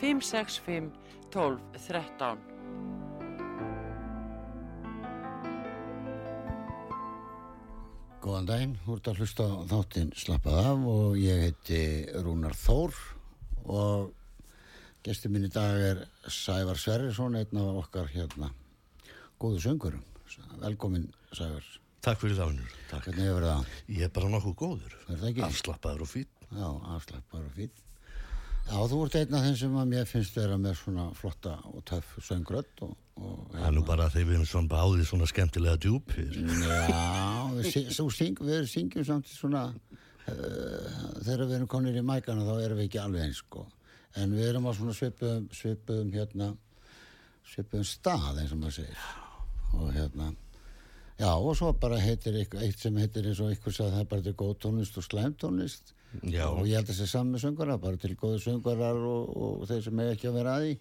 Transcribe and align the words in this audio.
565 0.00 0.90
12 1.32 1.60
13. 1.86 2.38
Góðan 8.26 8.48
daginn, 8.48 8.76
þú 8.82 8.96
ert 8.98 9.08
að 9.12 9.20
hlusta 9.22 9.46
á 9.46 9.56
þáttinn 9.70 10.12
Slappað 10.18 10.60
af 10.64 10.86
og 10.90 11.16
ég 11.20 11.42
heiti 11.44 11.80
Rúnar 12.26 12.56
Þór 12.58 12.96
og 13.70 14.12
gestur 15.06 15.30
minn 15.30 15.46
í 15.46 15.52
dag 15.54 15.78
er 15.92 16.04
Sævar 16.26 16.80
Sverrisson, 16.80 17.38
einn 17.38 17.60
af 17.62 17.82
okkar 17.84 18.10
hérna 18.10 18.50
góðu 19.38 19.62
söngurum. 19.62 20.04
Velkomin 20.60 21.06
Sævar. 21.32 21.64
Takk 22.02 22.20
fyrir. 22.22 22.38
Takk. 22.90 23.08
Hvernig 23.08 23.26
hefur 23.26 23.46
það? 23.46 23.74
Ég 23.90 24.06
er 24.06 24.12
bara 24.14 24.30
nokkuð 24.30 24.56
góður. 24.60 24.96
Er 25.08 25.18
það 25.20 25.28
ekki? 25.30 25.44
Afslappaður 25.46 26.04
og 26.04 26.10
fýtt. 26.10 26.46
Já, 26.50 26.68
afslappaður 26.96 27.48
og 27.48 27.56
fýtt. 27.56 27.82
Já, 28.66 28.78
þú 28.90 29.02
ert 29.06 29.18
einn 29.20 29.36
af 29.38 29.44
þeim 29.46 29.58
sem 29.60 29.76
að 29.78 29.90
mér 29.92 30.08
finnst 30.10 30.36
vera 30.36 30.56
með 30.58 30.78
svona 30.80 31.10
flotta 31.14 31.58
og 31.70 31.84
töff 31.86 32.16
söngrödd 32.26 32.86
og, 32.86 32.96
Það 33.16 33.62
er 33.64 33.72
nú 33.72 33.82
bara 33.88 34.10
þegar 34.12 34.26
við 34.28 34.34
erum 34.36 34.48
svona 34.50 34.68
báðið 34.68 35.06
svona 35.08 35.26
skemmtilega 35.30 35.78
djúpir. 35.80 36.34
Já, 36.36 37.46
við, 37.54 37.92
syng, 38.12 38.42
við 38.44 38.66
syngjum 38.68 39.06
samt 39.08 39.30
svona 39.30 39.62
uh, 40.26 41.22
þegar 41.24 41.44
við 41.46 41.56
erum 41.58 41.70
konir 41.70 41.98
í 41.98 42.04
mækana 42.04 42.46
þá 42.46 42.54
erum 42.64 42.80
við 42.80 42.88
ekki 42.88 43.02
alveg 43.02 43.26
eins 43.26 43.42
sko. 43.42 43.66
en 44.16 44.32
við 44.32 44.48
erum 44.50 44.66
á 44.68 44.72
svona 44.72 44.94
svipuðum 44.96 45.48
svipuðum 45.52 46.12
hérna 46.14 46.50
svipuðum 47.46 47.86
stað 47.86 48.42
eins 48.42 48.54
og 48.54 48.62
maður 48.62 48.76
segir 48.78 49.06
og 49.76 49.90
hérna 49.94 50.30
já 51.20 51.30
og 51.32 51.52
svo 51.56 51.72
bara 51.80 52.00
heitir 52.00 52.38
eitthvað, 52.40 52.64
eitt 52.64 52.80
sem 52.80 52.96
heitir 53.00 53.28
eins 53.28 53.42
og 53.44 53.52
ykkur 53.52 53.76
sagði 53.76 53.96
það 53.96 54.04
er 54.04 54.10
bara 54.12 54.26
til 54.26 54.36
góð 54.40 54.56
tónlist 54.64 54.96
og 55.00 55.06
slæm 55.06 55.36
tónlist 55.40 55.92
Já. 56.22 56.46
og 56.48 56.66
ég 56.68 56.76
held 56.78 56.86
að 56.86 56.92
það 56.92 56.98
sé 57.00 57.06
samme 57.10 57.40
söngara 57.42 57.76
bara 57.82 57.96
til 58.00 58.14
góðu 58.18 58.38
söngarar 58.44 58.98
og, 59.08 59.32
og 59.36 59.66
þeir 59.70 59.82
sem 59.86 60.00
eiga 60.02 60.14
ekki 60.16 60.28
að 60.30 60.38
vera 60.40 60.54
að 60.56 60.66
því 60.66 60.74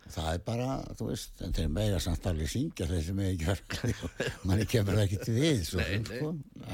og 0.00 0.12
það 0.14 0.28
er 0.32 0.38
bara, 0.46 0.68
þú 0.98 1.08
veist, 1.10 1.42
en 1.44 1.52
þeir 1.58 1.68
mega 1.76 1.98
samt 2.02 2.26
alveg 2.30 2.48
syngja 2.50 2.86
þeir 2.90 3.02
sem 3.08 3.18
eiga 3.24 3.54
ekki 3.54 3.80
að 3.80 3.82
vera 3.84 4.06
að 4.06 4.14
því 4.20 4.30
manni 4.50 4.68
kemur 4.72 5.02
ekki 5.04 5.18
til 5.24 5.34
við 5.36 5.60
svo, 5.68 5.82
Nei, 5.82 5.98
nei. 5.98 6.20
Sko. 6.20 6.30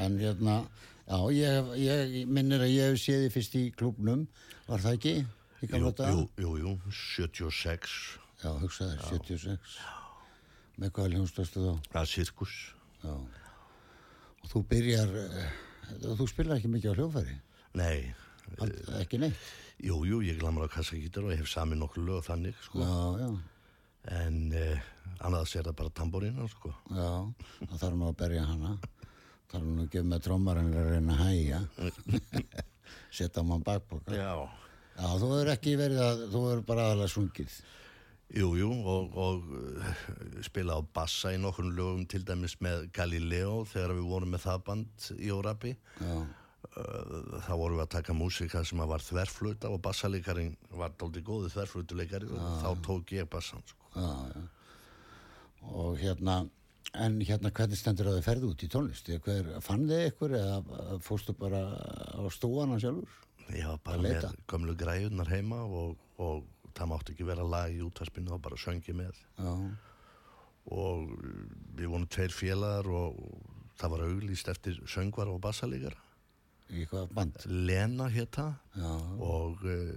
en 0.07 0.19
hérna 0.23 0.59
já, 1.07 1.19
ég, 1.37 1.73
ég 1.87 2.31
minnir 2.39 2.63
að 2.67 2.73
ég 2.75 2.93
hef 2.93 3.03
séð 3.03 3.25
því 3.27 3.33
fyrst 3.37 3.59
í 3.59 3.65
klubnum, 3.77 4.27
var 4.71 4.85
það 4.85 4.99
ekki 5.01 5.17
í 5.17 5.25
Jú, 5.67 5.91
jú, 5.97 6.23
jú, 6.39 6.51
jú, 6.61 6.73
76, 6.93 7.93
Já, 8.43 8.51
hugsaði, 8.61 8.99
76 9.09 9.79
með 10.77 10.91
hvaða 10.93 11.15
hljónstöðstu 11.17 11.63
þá? 11.65 11.87
að 11.97 12.09
sirkus. 12.13 12.57
Já 13.01 13.15
og 13.17 14.51
þú 14.53 14.61
byrjar 14.71 15.15
eh, 15.19 15.55
þú 16.21 16.27
spilar 16.31 16.59
ekki 16.61 16.69
mikið 16.71 16.93
á 16.93 16.99
hljófæri 17.01 17.33
Nei, 17.77 18.15
Ald- 18.63 18.91
ekki 19.03 19.19
neitt 19.21 19.37
jú, 19.85 19.99
jú, 20.09 20.23
ég 20.25 20.39
glamur 20.41 20.65
á 20.65 20.73
kassagítar 20.73 21.27
og 21.27 21.35
ég 21.35 21.43
hef 21.43 21.51
samið 21.53 21.83
nokkuð 21.83 22.07
lög 22.09 22.25
þannig, 22.25 22.57
sko. 22.65 22.81
já, 22.81 22.97
já, 23.21 23.31
En 24.17 24.53
eh, 24.55 24.79
annars 25.27 25.57
er 25.59 25.65
það 25.67 25.75
bara 25.81 25.91
tamborina, 25.99 26.47
sko. 26.49 26.71
já 26.95 27.09
það 27.67 27.79
þarf 27.83 27.97
nú 27.99 28.07
að 28.13 28.17
berja 28.23 28.45
hana 28.47 28.77
þarf 29.51 29.65
nú 29.67 29.83
að 29.85 29.91
gefa 29.97 30.09
með 30.13 30.23
trommarinn 30.29 30.71
að 30.79 30.91
reyna 30.93 31.17
að 31.17 31.25
hæja 31.27 31.61
setja 33.17 33.43
á 33.43 33.49
mann 33.49 33.65
bakboka 33.67 34.15
já. 34.15 34.31
Já. 34.97 35.09
þú 35.21 35.33
hefur 35.35 35.51
ekki 35.53 35.75
verið 35.81 36.01
að 36.07 36.23
þú 36.33 36.43
hefur 36.47 36.63
bara 36.71 36.87
aðalega 36.91 37.13
sungið 37.17 37.59
Jú, 38.37 38.49
jú, 38.59 38.69
og, 38.91 39.13
og 39.23 39.45
uh, 39.55 39.91
spila 40.43 40.75
á 40.75 40.83
bassa 40.83 41.31
í 41.31 41.37
nokkur 41.39 41.69
lögum 41.77 42.01
til 42.11 42.25
dæmis 42.27 42.57
með 42.65 42.89
Galileo 42.97 43.61
þegar 43.71 43.93
við 43.95 44.09
vorum 44.11 44.33
með 44.35 44.43
það 44.49 44.65
band 44.67 45.05
í 45.23 45.29
Órabi. 45.31 45.77
já, 46.03 46.17
þá 46.75 47.53
vorum 47.53 47.79
við 47.79 47.85
að 47.85 47.93
taka 47.97 48.17
músika 48.17 48.63
sem 48.67 48.83
var 48.91 49.05
þverfluta 49.05 49.71
og 49.73 49.81
bassaleikarin 49.85 50.55
var 50.77 50.95
dálítið 50.99 51.27
góðu 51.27 51.51
þverflutuleikari 51.55 52.31
og 52.33 52.47
þá 52.63 52.69
tók 52.87 53.13
ég 53.17 53.29
bassan 53.31 53.65
sko. 53.67 53.91
já, 53.97 54.11
já. 54.35 54.45
Og 55.67 55.97
hérna 55.99 56.45
en 56.95 57.21
hérna 57.21 57.51
hvernig 57.51 57.79
stendur 57.81 58.11
að 58.11 58.19
þið 58.21 58.27
ferði 58.29 58.51
út 58.51 58.63
í 58.63 58.69
tónlist? 58.73 59.09
Hver, 59.25 59.49
fann 59.65 59.89
þið 59.89 60.05
ykkur 60.11 60.37
eða 60.39 60.99
fórstu 61.05 61.35
bara 61.37 61.63
á 62.15 62.23
stúana 62.33 62.79
sjálfur? 62.83 63.17
Að 63.47 63.81
bara 63.87 64.03
með 64.03 64.29
gömlu 64.51 64.77
græðunar 64.79 65.31
heima 65.31 65.63
og, 65.65 65.99
og 66.23 66.47
það 66.77 66.91
mátti 66.93 67.15
ekki 67.15 67.29
vera 67.29 67.47
lag 67.47 67.75
í 67.75 67.83
útvarpinu 67.85 68.35
og 68.37 68.43
bara 68.43 68.59
söngi 68.59 68.95
með. 68.97 69.19
Já, 69.39 69.53
og 70.67 71.13
við 71.79 71.93
vorum 71.93 72.09
tveir 72.11 72.35
félagar 72.35 72.89
og 72.91 73.21
það 73.79 73.93
var 73.93 74.05
auglýst 74.09 74.51
eftir 74.51 74.81
söngvar 74.91 75.31
og 75.31 75.39
bassaleikara 75.45 76.01
í 76.75 76.85
hvað 76.91 77.11
band. 77.15 77.37
Lena 77.69 78.09
hétta 78.11 78.49
já, 78.75 78.91
og 79.23 79.63
uh, 79.63 79.91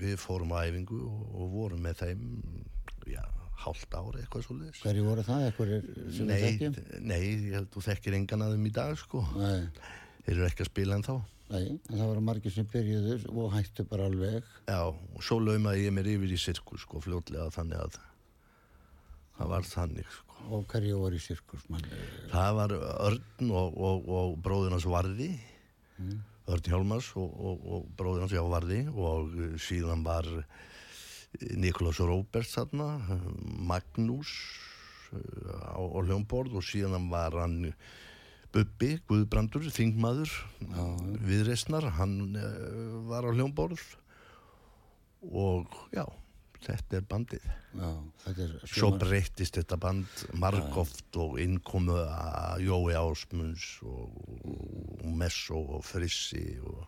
við 0.00 0.16
fórum 0.22 0.54
á 0.56 0.64
æfingu 0.64 1.00
og, 1.04 1.22
og 1.36 1.50
vorum 1.52 1.82
með 1.84 2.00
þeim 2.04 2.24
já, 3.12 3.22
hálft 3.66 3.94
ári 3.98 4.22
eitthvað 4.24 4.46
svo 4.46 4.56
leiðis 4.58 4.82
hverju 4.84 5.04
voru 5.06 5.24
það, 5.26 5.46
ekkur 5.50 5.72
sem 5.76 6.26
við 6.26 6.26
Nei, 6.32 6.42
þekkjum? 6.46 6.76
nei, 7.10 7.20
ég 7.20 7.54
held 7.58 7.70
þú 7.76 7.84
þekkir 7.90 8.18
engan 8.20 8.44
að 8.46 8.56
þeim 8.56 8.68
í 8.70 8.74
dag 8.80 8.98
sko. 9.00 9.22
Þeir 9.36 10.34
eru 10.36 10.46
ekki 10.48 10.64
að 10.66 10.70
spila 10.72 10.96
en 11.00 11.06
þá 11.06 11.14
nei, 11.46 11.66
en 11.76 11.94
það 12.00 12.06
voru 12.10 12.22
margir 12.26 12.52
sem 12.56 12.66
byrjuðu 12.72 13.18
og 13.38 13.52
hættu 13.54 13.84
bara 13.86 14.08
alveg. 14.10 14.48
Já, 14.66 14.80
og 14.90 15.22
svo 15.22 15.36
laumaði 15.44 15.84
ég 15.86 15.94
mér 15.94 16.08
yfir 16.16 16.32
í 16.34 16.38
sirkus 16.42 16.82
sko 16.88 16.98
fljótlega 17.04 17.52
þannig 17.54 17.84
að 17.84 17.98
það 19.36 19.52
var 19.52 19.68
þannig 19.68 20.08
sko. 20.10 20.22
Og 20.56 20.64
hverju 20.70 20.96
voru 21.00 21.16
í 21.18 21.22
sirkus 21.22 21.62
mann 21.72 21.82
Það 22.30 22.50
var 22.58 22.72
Örn 22.76 23.48
og, 23.50 23.78
og, 23.82 24.04
og 24.14 24.34
bróðinans 24.44 24.84
Varði 24.86 25.30
Örn 26.46 26.68
Hjálmars 26.70 27.10
og, 27.18 27.30
og, 27.34 27.62
og 27.66 27.86
bróðinans 27.98 28.34
Já 28.34 28.42
Varði. 28.46 28.84
Og 28.92 29.32
uh, 29.34 29.54
síðan 29.60 30.04
var 30.06 30.28
Nikolás 31.58 32.00
Róbert 32.00 32.48
þarna 32.48 33.18
Magnús 33.68 34.32
uh, 35.12 35.74
á, 35.74 35.80
á 35.80 35.98
hljómborð. 36.02 36.58
Og 36.60 36.66
síðan 36.66 37.08
var 37.12 37.36
hann 37.42 37.72
Bubbi, 38.54 38.94
Guðbrandur, 39.08 39.66
Þingmaður 39.74 40.30
viðreysnar, 41.26 41.90
hann 41.98 42.38
var 43.10 43.26
á 43.26 43.30
hljómborð. 43.34 43.82
Og 45.26 45.74
já, 45.92 46.06
þetta 46.64 46.98
er 46.98 47.06
bandið. 47.10 47.46
Já, 47.76 47.90
þetta 48.24 48.44
er 48.46 48.54
Svo 48.72 48.90
breyttist 49.00 49.58
þetta 49.60 49.78
band 49.82 50.24
margóft 50.40 51.18
og 51.22 51.38
innkomu 51.42 51.98
að 52.02 52.64
Jói 52.66 52.96
Ásmunds 52.98 53.68
og, 53.86 54.16
og 54.46 55.10
Messo 55.20 55.60
og 55.78 55.84
Frissi 55.86 56.44
og 56.64 56.84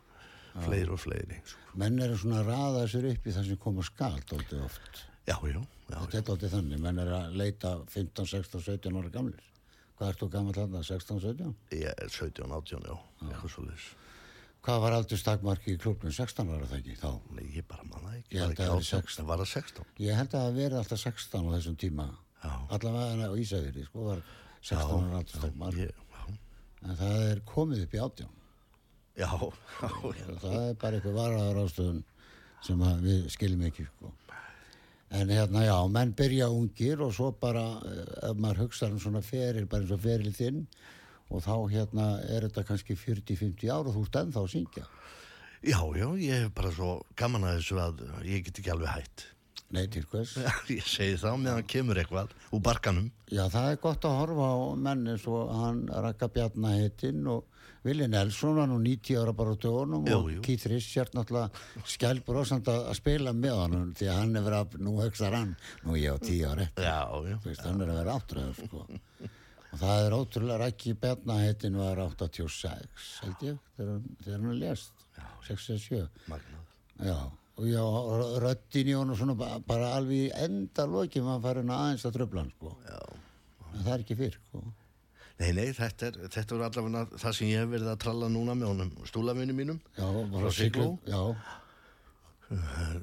fleiri 0.65 0.91
og 0.91 1.01
fleiri. 1.01 1.43
menn 1.79 2.01
eru 2.03 2.17
svona 2.19 2.41
að 2.43 2.51
raða 2.51 2.87
sér 2.91 3.11
upp 3.12 3.27
í 3.29 3.34
það 3.34 3.51
sem 3.51 3.61
koma 3.62 3.84
skal 3.87 4.19
dóltið 4.31 4.65
oft. 4.65 5.05
Já, 5.29 5.37
já, 5.45 5.61
já. 5.61 5.99
þetta 6.00 6.19
er 6.19 6.27
dóltið 6.31 6.55
þannig, 6.56 6.83
menn 6.83 6.99
eru 7.05 7.15
að 7.19 7.39
leita 7.39 7.75
15, 7.93 8.27
16, 8.33 8.65
17 8.67 8.99
ára 8.99 9.12
gamlir. 9.15 9.45
Hvað 9.99 10.12
ert 10.12 10.21
þú 10.23 10.29
gammal 10.33 10.55
þarna, 10.55 10.82
16, 10.87 11.23
17? 11.25 11.55
Ég 11.75 11.91
er 11.91 12.11
17, 12.11 12.53
18, 12.55 12.87
já, 12.87 12.97
leys. 13.67 13.88
Hvað 14.66 14.81
var 14.84 14.96
aldrei 14.99 15.19
stakmarki 15.20 15.75
í 15.76 15.78
klubnum 15.81 16.12
16 16.12 16.50
ára 16.55 16.66
það 16.70 16.78
ekki 16.81 16.96
þá? 17.00 17.10
Nei, 17.37 17.44
ég 17.55 17.66
bara 17.70 17.84
manna 17.88 18.14
ekki. 18.19 18.34
Ég 18.37 18.40
Var 18.43 18.49
held 18.49 18.58
að 18.58 18.64
það 18.64 18.75
væri 18.75 18.88
18, 18.88 18.90
16. 18.90 19.26
Var 19.28 19.43
það 19.43 19.52
16? 19.52 19.87
ég 20.06 20.19
held 20.19 20.34
að 20.34 20.43
það 20.46 20.58
verið 20.58 20.81
alltaf 20.82 21.02
16 21.05 21.46
á 21.49 21.50
þessum 21.56 21.78
tíma 21.84 22.06
Já. 22.38 22.52
allavega 22.76 23.28
á 23.31 23.34
Ísafjörði 23.43 23.84
sko, 23.88 24.05
var 24.08 24.20
16 24.60 25.08
ára 25.08 25.20
aldrei 25.22 25.38
stakmark 25.40 25.78
Ég, 25.78 26.02
já, 26.14 26.22
en 26.84 26.99
það 27.00 27.22
er 27.31 27.40
komið 27.52 27.82
upp 27.87 27.94
í 27.96 28.02
18 28.05 28.28
já, 29.19 29.26
já, 29.26 29.88
já. 30.20 30.26
það 30.44 30.60
er 30.69 30.76
bara 30.78 30.99
eitthvað 31.00 31.16
varaðar 31.19 31.60
ástöðun 31.64 32.02
sem 32.62 32.84
við 33.02 33.25
skiljum 33.34 33.64
ekki 33.69 33.87
sko. 33.88 34.12
en 35.19 35.31
hérna 35.32 35.64
já, 35.66 35.75
menn 35.90 36.12
byrja 36.19 36.50
ungir 36.55 37.02
og 37.06 37.12
svo 37.16 37.32
bara 37.40 37.64
eh, 37.88 38.31
ef 38.31 38.38
maður 38.38 38.64
hugsa 38.66 38.90
um 38.93 38.99
svona 39.02 39.22
feril 39.25 39.66
bara 39.66 39.82
eins 39.87 39.94
og 39.94 40.02
feril 40.05 40.32
þinn 40.37 40.62
og 41.29 41.43
þá 41.45 41.55
hérna 41.73 42.07
er 42.29 42.47
þetta 42.49 42.65
kannski 42.71 42.97
40-50 42.97 43.73
ár 43.75 43.89
og 43.91 43.97
þú 43.99 44.05
ert 44.07 44.21
ennþá 44.23 44.45
að 44.45 44.53
syngja 44.55 44.87
Já, 45.59 45.81
já, 45.99 46.07
ég 46.23 46.45
hef 46.45 46.53
bara 46.55 46.71
svo 46.71 46.93
gaman 47.19 47.43
að 47.49 47.57
þessu 47.59 47.79
að 47.83 48.03
ég 48.31 48.45
get 48.47 48.61
ekki 48.61 48.71
alveg 48.71 48.93
hætt. 48.95 49.25
Nei, 49.75 49.89
til 49.91 50.05
hvers? 50.07 50.37
Já, 50.39 50.53
ég 50.79 50.87
segi 50.87 51.17
það 51.19 51.41
meðan 51.43 51.67
kemur 51.67 51.99
eitthvað 51.99 52.31
úr 52.55 52.63
barkanum. 52.63 53.09
Já, 53.27 53.43
það 53.51 53.67
er 53.73 53.81
gott 53.83 54.07
að 54.07 54.15
horfa 54.21 54.47
á 54.55 54.59
menn 54.87 55.03
eins 55.11 55.27
og 55.27 55.51
hann 55.59 55.81
Raka 55.91 56.29
Bjarna 56.31 56.77
heitinn 56.79 57.27
og 57.27 57.43
Vili 57.83 58.07
Nelson 58.11 58.55
var 58.59 58.71
nú 58.71 58.79
90 58.83 59.19
ára 59.19 59.35
bara 59.35 59.53
á 59.55 59.57
dögunum 59.59 60.07
Jú, 60.07 60.17
og 60.23 60.31
jú. 60.37 60.41
Keith 60.47 60.67
Richard 60.71 61.13
náttúrulega 61.15 61.85
skælbur 61.91 62.39
ásand 62.41 62.71
að 62.71 62.89
að 62.91 62.97
spila 62.99 63.35
með 63.35 63.59
hann 63.65 63.93
því 63.99 64.09
að 64.13 64.19
hann 64.19 64.39
er 64.41 64.47
verið 64.47 64.63
að, 64.63 64.79
nú 64.87 64.95
högstar 65.03 65.37
hann 65.39 65.53
nú 65.87 65.99
ég 65.99 66.15
á 66.15 66.19
10 66.23 66.43
ára 66.53 66.67
eftir, 66.67 66.87
Já, 66.87 66.99
já. 67.31 67.37
þú 67.43 67.51
veist, 67.51 67.67
hann 67.67 67.83
er 67.85 67.93
að 67.93 68.01
vera 68.03 68.17
áttröður 68.19 68.59
sko 68.63 68.87
og 69.73 69.79
það 69.82 70.06
er 70.06 70.17
ótrúlega 70.17 70.59
Raki 70.62 70.94
Bjarna 71.03 71.37
heitinn 71.43 71.76
var 71.76 72.00
86 72.05 73.09
held 73.25 73.44
ég, 73.49 73.59
þegar, 73.76 73.93
hann- 73.99 74.17
hann 74.32 74.50
er 74.53 74.59
lest 74.62 74.93
67 75.49 76.09
Magnað. 76.29 76.65
Já, 77.05 77.19
og 77.59 77.65
já, 77.69 77.85
röddin 78.43 78.88
í 78.91 78.97
honum 78.99 79.17
svona 79.19 79.35
ba- 79.38 79.59
bara 79.67 79.93
alveg 79.99 80.29
í 80.29 80.32
enda 80.44 80.87
loki 80.87 81.20
maður 81.20 81.43
farin 81.49 81.70
aðeins 81.75 82.05
að 82.09 82.17
tröfla 82.19 82.43
hann, 82.44 82.53
sko. 82.56 82.76
En 83.75 83.85
það 83.85 83.94
er 83.94 84.05
ekki 84.05 84.17
fyrr, 84.19 84.37
sko. 84.49 84.62
Nei, 85.38 85.53
nei, 85.55 85.67
þetta 85.70 86.06
er, 86.09 86.17
þetta 86.35 86.55
er 86.56 86.62
allavega 86.67 87.05
það 87.23 87.35
sem 87.38 87.47
ég 87.53 87.61
hef 87.62 87.69
verið 87.70 87.91
að 87.93 87.99
tralla 88.03 88.29
núna 88.29 88.56
með 88.59 88.73
honum 88.73 88.88
stúlavinni 89.06 89.55
mínum, 89.55 89.79
Já, 89.99 90.06
bara 90.32 90.49
Frá 90.49 90.50
Sigló? 90.56 90.88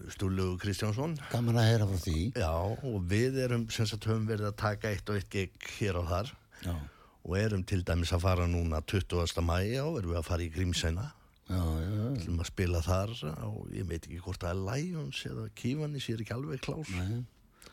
Stúlu 0.10 0.58
Kristjánsson. 0.58 1.14
gaman 1.32 1.60
að 1.62 1.68
heyra 1.70 1.86
frá 1.86 2.00
því. 2.02 2.22
Já, 2.34 2.50
og 2.90 3.04
við 3.12 3.36
erum 3.44 3.68
sem 3.70 3.86
sagt 3.86 4.08
höfum 4.10 4.26
verið 4.28 4.48
að 4.50 4.56
taka 4.58 4.90
eitt 4.90 5.10
og 5.14 5.20
eitt 5.20 5.30
gig 5.30 5.52
hér 5.78 6.00
og 6.02 6.08
þar 6.10 6.32
Já, 6.64 6.76
og 7.26 7.38
erum 7.40 7.64
til 7.68 7.84
dæmis 7.86 8.14
að 8.16 8.26
fara 8.28 8.48
núna 8.48 8.82
20. 8.86 9.42
mæja 9.44 9.86
og 9.86 10.00
erum 10.00 10.14
við 10.14 10.20
að 10.22 10.28
fara 10.30 10.46
í 10.46 10.50
já, 11.46 11.62
já. 11.62 12.06
ætlum 12.16 12.42
að 12.42 12.50
spila 12.50 12.82
þar 12.82 13.16
og 13.46 13.72
ég 13.74 13.88
veit 13.90 14.06
ekki 14.06 14.22
hvort 14.24 14.42
það 14.42 14.52
er 14.52 14.62
Lions 14.66 15.24
eða 15.30 15.48
Kívanis, 15.54 16.10
ég 16.10 16.18
er 16.18 16.26
ekki 16.26 16.34
alveg 16.34 16.62
klás 16.66 16.90
Nei. 16.96 17.24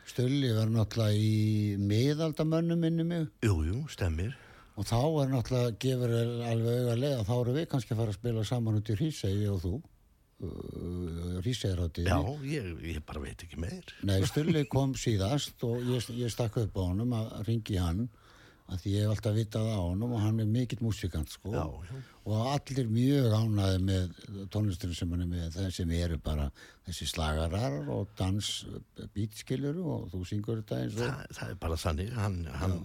Stulli 0.08 0.50
var 0.52 0.68
náttúrulega 0.72 1.16
í 1.16 1.76
miðaldamönnum 1.80 2.80
minni 2.80 3.06
mig 3.06 3.28
Jú, 3.44 3.62
jú, 3.64 3.84
stemmir 3.92 4.34
og 4.76 4.88
þá 4.88 5.00
er 5.22 5.32
náttúrulega 5.32 5.78
gefur 5.84 6.12
alveg 6.48 6.82
auga 6.82 6.98
leið 6.98 7.24
þá 7.28 7.34
eru 7.38 7.56
við 7.56 7.66
kannski 7.72 7.94
að 7.94 8.02
fara 8.02 8.14
að 8.14 8.20
spila 8.20 8.44
saman 8.48 8.78
út 8.80 8.92
í 8.92 8.96
Hrísegi 8.96 9.48
og 9.52 9.58
þú. 9.60 9.72
Hrísegiráttiðni. 10.42 12.08
Já, 12.08 12.18
ég, 12.50 12.70
ég 12.88 13.02
bara 13.06 13.20
veit 13.22 13.44
ekki 13.44 13.60
meir 13.62 13.92
Nei, 14.02 14.24
Stulli 14.26 14.64
kom 14.70 14.96
síðast 14.98 15.62
og 15.68 15.84
ég, 15.86 16.08
ég 16.18 16.32
stakk 16.34 16.58
upp 16.64 16.80
á 16.80 16.82
honum 16.82 17.12
að 17.14 17.28
ringi 17.46 17.78
hann 17.78 18.08
að 18.72 18.82
því 18.82 18.92
ég 18.94 19.04
hef 19.04 19.12
alltaf 19.12 19.36
vitað 19.36 19.68
á 19.68 19.80
honum 19.82 20.14
og 20.16 20.22
hann 20.24 20.40
er 20.42 20.48
mikill 20.48 20.80
músikant 20.84 21.32
sko. 21.32 21.52
Já, 21.52 21.64
já. 21.88 22.00
og 22.24 22.48
allir 22.52 22.90
mjög 22.92 23.36
ánæði 23.36 23.80
með 23.88 24.16
tónlisturinn 24.54 24.98
sem 24.98 25.12
hann 25.12 25.24
er 25.26 25.30
með 25.30 25.58
þeir 25.58 25.74
sem 25.76 25.94
eru 25.98 26.18
bara 26.24 26.48
þessi 26.86 27.08
slagarar 27.10 27.78
og 27.92 28.12
dans 28.18 28.50
bítskilur 29.14 29.80
og 29.82 30.08
þú 30.14 30.22
syngur 30.30 30.62
þetta 30.62 30.80
eins 30.84 30.98
og 30.98 31.02
Þa, 31.02 31.38
það 31.38 31.54
er 31.54 31.60
bara 31.66 31.80
þannig, 31.84 32.12
hann, 32.16 32.38
hann 32.62 32.78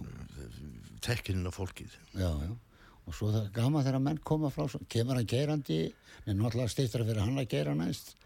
þekkir 1.06 1.38
inn 1.38 1.48
á 1.48 1.52
fólkið. 1.54 1.98
Já, 2.18 2.32
og 3.08 3.16
svo 3.16 3.32
það 3.32 3.50
gaman 3.56 3.86
þegar 3.86 4.04
menn 4.04 4.22
koma 4.30 4.52
frá 4.52 4.68
kemur 4.92 5.16
hann 5.16 5.28
geirandi 5.30 5.82
en 6.28 6.40
náttúrulega 6.42 6.74
steittra 6.74 7.06
fyrir 7.08 7.24
hann 7.24 7.40
að 7.40 7.52
geira 7.54 7.76
næst 7.78 8.17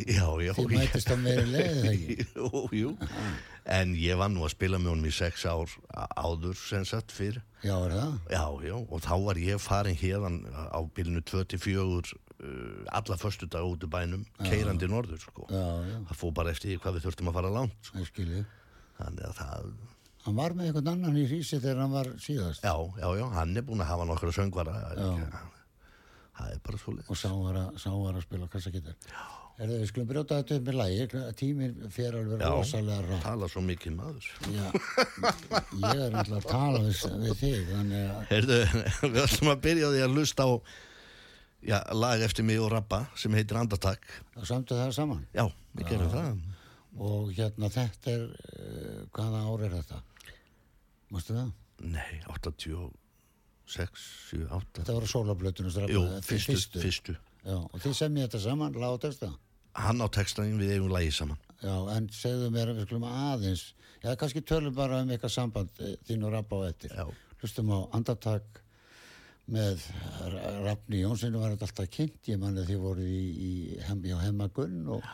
Já, 0.18 0.26
já 0.42 0.52
því 0.56 0.66
mætist 0.72 1.10
á 1.12 1.16
meiri 1.20 1.44
leið 1.50 1.80
þegar 1.82 1.96
Jú, 2.36 2.62
jú. 2.76 2.92
En 3.72 3.92
ég 3.94 4.18
var 4.18 4.30
nú 4.32 4.42
að 4.42 4.54
spila 4.56 4.80
með 4.82 4.94
honum 4.96 5.06
í 5.06 5.14
sex 5.14 5.44
ár 5.46 5.70
áður 6.18 6.56
sem 6.58 6.84
sagt 6.88 7.14
fyrr. 7.14 7.38
Já, 7.62 7.76
er 7.78 7.94
það? 7.94 8.16
Já, 8.34 8.44
já, 8.66 8.74
og 8.80 9.04
þá 9.04 9.14
var 9.22 9.38
ég 9.38 9.62
farin 9.62 9.98
hérðan 10.00 10.40
á 10.50 10.80
bylunu 10.96 11.22
24 11.30 12.16
uh, 12.42 12.82
alla 12.98 13.18
förstu 13.20 13.46
dag 13.46 13.62
út 13.68 13.86
í 13.86 13.90
bænum 13.92 14.24
keirandi 14.42 14.88
norður, 14.90 15.20
sko. 15.22 15.46
Já, 15.46 15.62
já, 15.86 15.96
Það 16.10 16.18
fór 16.24 16.34
bara 16.40 16.54
eftir 16.56 16.80
hvað 16.82 16.98
við 16.98 17.06
þurftum 17.06 17.30
að 17.30 17.38
fara 17.38 17.52
langt, 17.54 17.78
sko. 17.86 18.02
Þannig 18.98 19.28
að 19.28 19.36
það, 19.38 19.70
hann 20.26 20.40
var 20.40 20.56
með 20.58 20.68
einhvern 20.72 20.90
annan 20.96 21.20
í 21.22 21.28
Hrísi 21.30 21.60
þegar 21.62 21.84
hann 21.84 21.94
var 21.94 22.10
síðast. 22.22 22.66
Já, 22.66 22.74
já, 22.98 23.08
já, 23.20 23.24
hann 23.38 23.54
er 23.58 23.66
búin 23.66 23.84
að 23.84 23.92
hafa 23.94 24.08
nokkra 24.10 24.34
söngvara. 24.34 24.74
Já. 24.98 25.46
það 26.40 26.50
er 26.56 26.60
bara 26.66 26.82
svo 26.82 26.96
og 26.98 27.18
sá 27.18 27.30
var 27.30 27.60
að, 27.62 27.70
sá 27.78 27.88
var 27.94 28.18
að 28.18 28.26
spila 28.26 28.50
kassakittar 28.50 28.98
Erðu, 29.60 29.76
við 29.82 29.88
skulum 29.90 30.06
brjóta 30.08 30.38
þetta 30.40 30.56
upp 30.56 30.68
með 30.68 30.76
lægi 30.78 31.22
tíminn 31.38 31.90
fer 31.92 32.14
alveg 32.16 32.40
rosalega 32.40 33.02
rætt 33.04 33.24
Tala 33.26 33.48
svo 33.52 33.60
mikið 33.66 33.92
maður. 33.98 34.28
Já, 34.48 34.64
ég 35.82 36.00
er 36.06 36.16
alltaf 36.16 36.38
að 36.38 36.46
tala 36.48 36.80
við, 36.86 37.02
við 37.20 37.34
þig 37.42 37.68
þannig 37.68 38.06
að 38.14 38.22
Heyrðu, 38.30 38.58
við 39.12 39.18
ætlum 39.26 39.50
að 39.52 39.60
byrja 39.66 39.90
því 39.92 40.00
að 40.06 40.16
hlusta 40.16 40.46
á 40.48 40.50
já, 41.62 41.76
lag 41.94 42.24
eftir 42.26 42.48
mig 42.48 42.62
og 42.62 42.72
rappa 42.72 43.02
sem 43.18 43.36
heitir 43.36 43.60
Andartak. 43.60 44.08
það 44.38 44.48
samtu 44.50 44.78
það 44.78 44.94
saman 44.96 45.26
Já, 45.36 45.44
við 45.76 45.92
gerum 45.92 46.10
það. 46.16 46.40
og 47.08 47.34
hérna 47.36 47.70
þetta 47.76 48.16
er 48.16 48.24
uh, 48.32 49.02
hvaða 49.12 49.44
ár 49.52 49.66
er 49.68 49.76
þetta? 49.76 50.00
Mástu 51.12 51.36
það? 51.36 51.52
Nei, 51.92 52.22
86, 52.30 52.88
7, 54.32 54.46
8. 54.48 54.80
Þetta 54.80 54.96
var 54.96 55.04
á 55.04 55.08
sólablötunum 55.12 55.92
Jú, 55.92 56.02
fyrstu, 56.24 56.80
fyrstu. 56.80 57.16
Já, 57.42 57.56
og 57.58 57.78
þið 57.82 57.96
semja 57.98 58.26
þetta 58.28 58.42
saman, 58.46 58.76
lág 58.78 59.00
texta? 59.02 59.32
Hann 59.78 60.04
á 60.04 60.06
textanin 60.12 60.60
við 60.60 60.76
eigum 60.76 60.92
lagi 60.92 61.10
saman. 61.14 61.40
Já, 61.62 61.74
en 61.94 62.08
segðu 62.12 62.50
mér 62.52 62.74
við 62.74 62.86
skulum 62.86 63.06
aðeins 63.08 63.70
Já, 64.02 64.16
kannski 64.18 64.40
tölum 64.42 64.74
bara 64.74 64.98
um 65.04 65.10
eitthvað 65.14 65.30
samband 65.30 65.76
eh, 65.78 65.94
þín 66.08 66.24
og 66.26 66.32
Rappa 66.34 66.58
á 66.58 66.66
eftir. 66.66 66.94
Já. 66.98 67.06
Hlustum 67.38 67.70
á 67.70 67.78
andartak 67.94 68.58
með 69.52 69.84
Rafni 70.64 71.02
Jónsson 71.02 71.38
var 71.38 71.54
þetta 71.54 71.68
alltaf 71.68 71.90
kynnt, 71.94 72.18
ég 72.30 72.40
manni 72.42 72.64
því 72.66 72.78
voru 72.82 73.06
í, 73.06 73.22
í 73.30 73.52
hem, 73.86 74.02
hjá 74.06 74.16
Hemmagunn 74.22 74.90
og, 74.96 75.06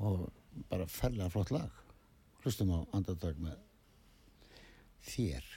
og 0.00 0.24
bara 0.72 0.88
fellega 0.88 1.28
flott 1.32 1.52
lag. 1.52 1.82
Hlustum 2.44 2.72
á 2.72 2.80
andartak 2.96 3.40
með 3.44 3.60
þér 5.04 5.52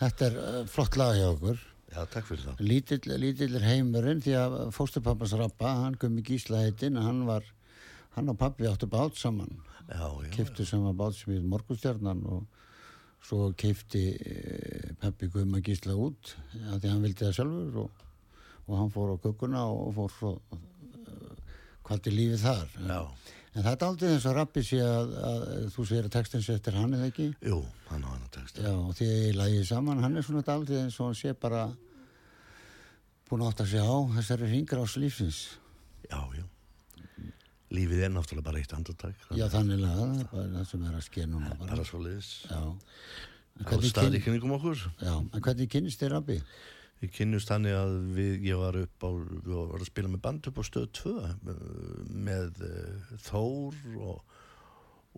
þetta 0.00 0.26
er 0.26 0.38
uh, 0.40 0.62
flott 0.70 0.98
lag 1.00 1.16
hjá 1.18 1.28
okkur. 1.30 1.66
Já, 1.90 2.04
takk 2.06 2.28
fyrir 2.28 2.44
það. 2.44 2.60
Lítill, 2.62 3.16
lítill 3.18 3.56
er 3.58 3.66
heimurinn 3.66 4.22
því 4.22 4.36
að 4.38 4.56
fóstupappas 4.74 5.34
rappa, 5.38 5.72
hann 5.82 5.98
Gummi 5.98 6.22
Gísla 6.26 6.62
heitinn, 6.62 7.00
hann 7.02 7.24
var, 7.26 7.46
hann 8.14 8.30
og 8.30 8.38
pappi 8.38 8.68
áttu 8.70 8.86
bát 8.90 9.18
saman. 9.18 9.50
Já, 9.88 10.06
já. 10.06 10.30
Kiftu 10.36 10.66
saman 10.68 10.98
bát 10.98 11.16
sem 11.18 11.32
við 11.34 11.48
morgustjarnan 11.50 12.22
og 12.30 12.44
svo 13.26 13.50
kifti 13.58 14.04
e, 14.14 14.36
pappi 15.02 15.28
Gummi 15.34 15.60
Gísla 15.66 15.96
út 15.98 16.36
að 16.70 16.78
því 16.78 16.92
hann 16.92 17.02
vildi 17.04 17.26
það 17.26 17.34
sjálfur 17.40 17.82
og, 17.82 18.06
og 18.68 18.78
hann 18.78 18.94
fór 18.94 19.12
á 19.12 19.16
kukkuna 19.26 19.66
og 19.74 19.90
fór 19.98 20.14
svo 20.14 20.32
uh, 20.38 21.34
kvaldi 21.86 22.14
lífið 22.14 22.46
þar. 22.46 22.78
Já, 22.86 23.00
En 23.50 23.64
það 23.64 23.72
er 23.72 23.84
aldrei 23.88 24.10
eins 24.14 24.26
og 24.30 24.34
rappi 24.36 24.62
sé 24.62 24.78
að, 24.84 25.14
að, 25.26 25.40
þú 25.74 25.84
segir 25.88 26.06
að 26.06 26.12
textin 26.14 26.42
sé 26.46 26.54
eftir 26.54 26.76
hann 26.78 26.92
eða 26.94 27.08
ekki? 27.10 27.26
jú, 27.42 27.56
hann 27.88 28.04
á 28.06 28.08
hann 28.12 28.26
að 28.28 28.30
texta. 28.36 28.62
Já, 28.62 28.74
og 28.78 28.92
því 28.94 29.08
að 29.10 29.24
ég 29.24 29.38
lægi 29.40 29.64
saman, 29.66 30.02
hann 30.04 30.16
er 30.20 30.26
svona 30.26 30.44
daldið 30.46 30.82
eins 30.84 30.98
og 31.00 31.08
hann 31.08 31.18
sé 31.18 31.34
bara 31.34 31.64
búin 33.26 33.42
að 33.42 33.50
átta 33.50 33.66
sig 33.72 33.82
á 33.82 33.94
þessari 34.20 34.52
ringra 34.52 34.86
ás 34.86 34.94
lífsins. 35.02 35.40
Já, 36.06 36.20
já. 36.38 36.46
Lífið 37.74 38.06
er 38.06 38.14
náttúrulega 38.14 38.46
bara 38.46 38.62
eitt 38.62 38.72
andartak. 38.74 39.18
Já, 39.34 39.46
þannig 39.50 39.82
að 39.86 39.98
það 39.98 40.14
er 40.22 40.30
bara 40.32 40.48
það 40.54 40.70
sem 40.70 40.86
er 40.86 40.94
að 40.98 41.04
ske 41.06 41.26
núna 41.30 41.52
bara. 41.54 41.70
Bara 41.74 41.86
svo 41.86 42.00
liðis. 42.02 42.30
Já. 42.50 42.62
Á 43.60 43.62
kyn, 43.66 44.16
kynningum 44.24 44.54
okkur. 44.56 44.86
já, 45.02 45.14
en 45.18 45.42
hvernig 45.42 45.70
kynnist 45.70 46.02
þér 46.02 46.14
rappi? 46.16 46.38
Við 47.00 47.12
kynnust 47.16 47.48
þannig 47.48 47.72
að 47.78 47.94
við, 48.12 48.32
ég 48.44 48.58
var 48.60 48.76
upp 48.76 49.04
á, 49.08 49.10
við 49.16 49.54
varum 49.54 49.78
að 49.78 49.86
spila 49.88 50.10
með 50.12 50.22
band 50.26 50.48
upp 50.50 50.58
á 50.60 50.64
stöð 50.68 50.88
2 50.98 51.12
með 52.28 52.58
uh, 52.66 53.12
Þór 53.24 53.78
og, 54.04 54.34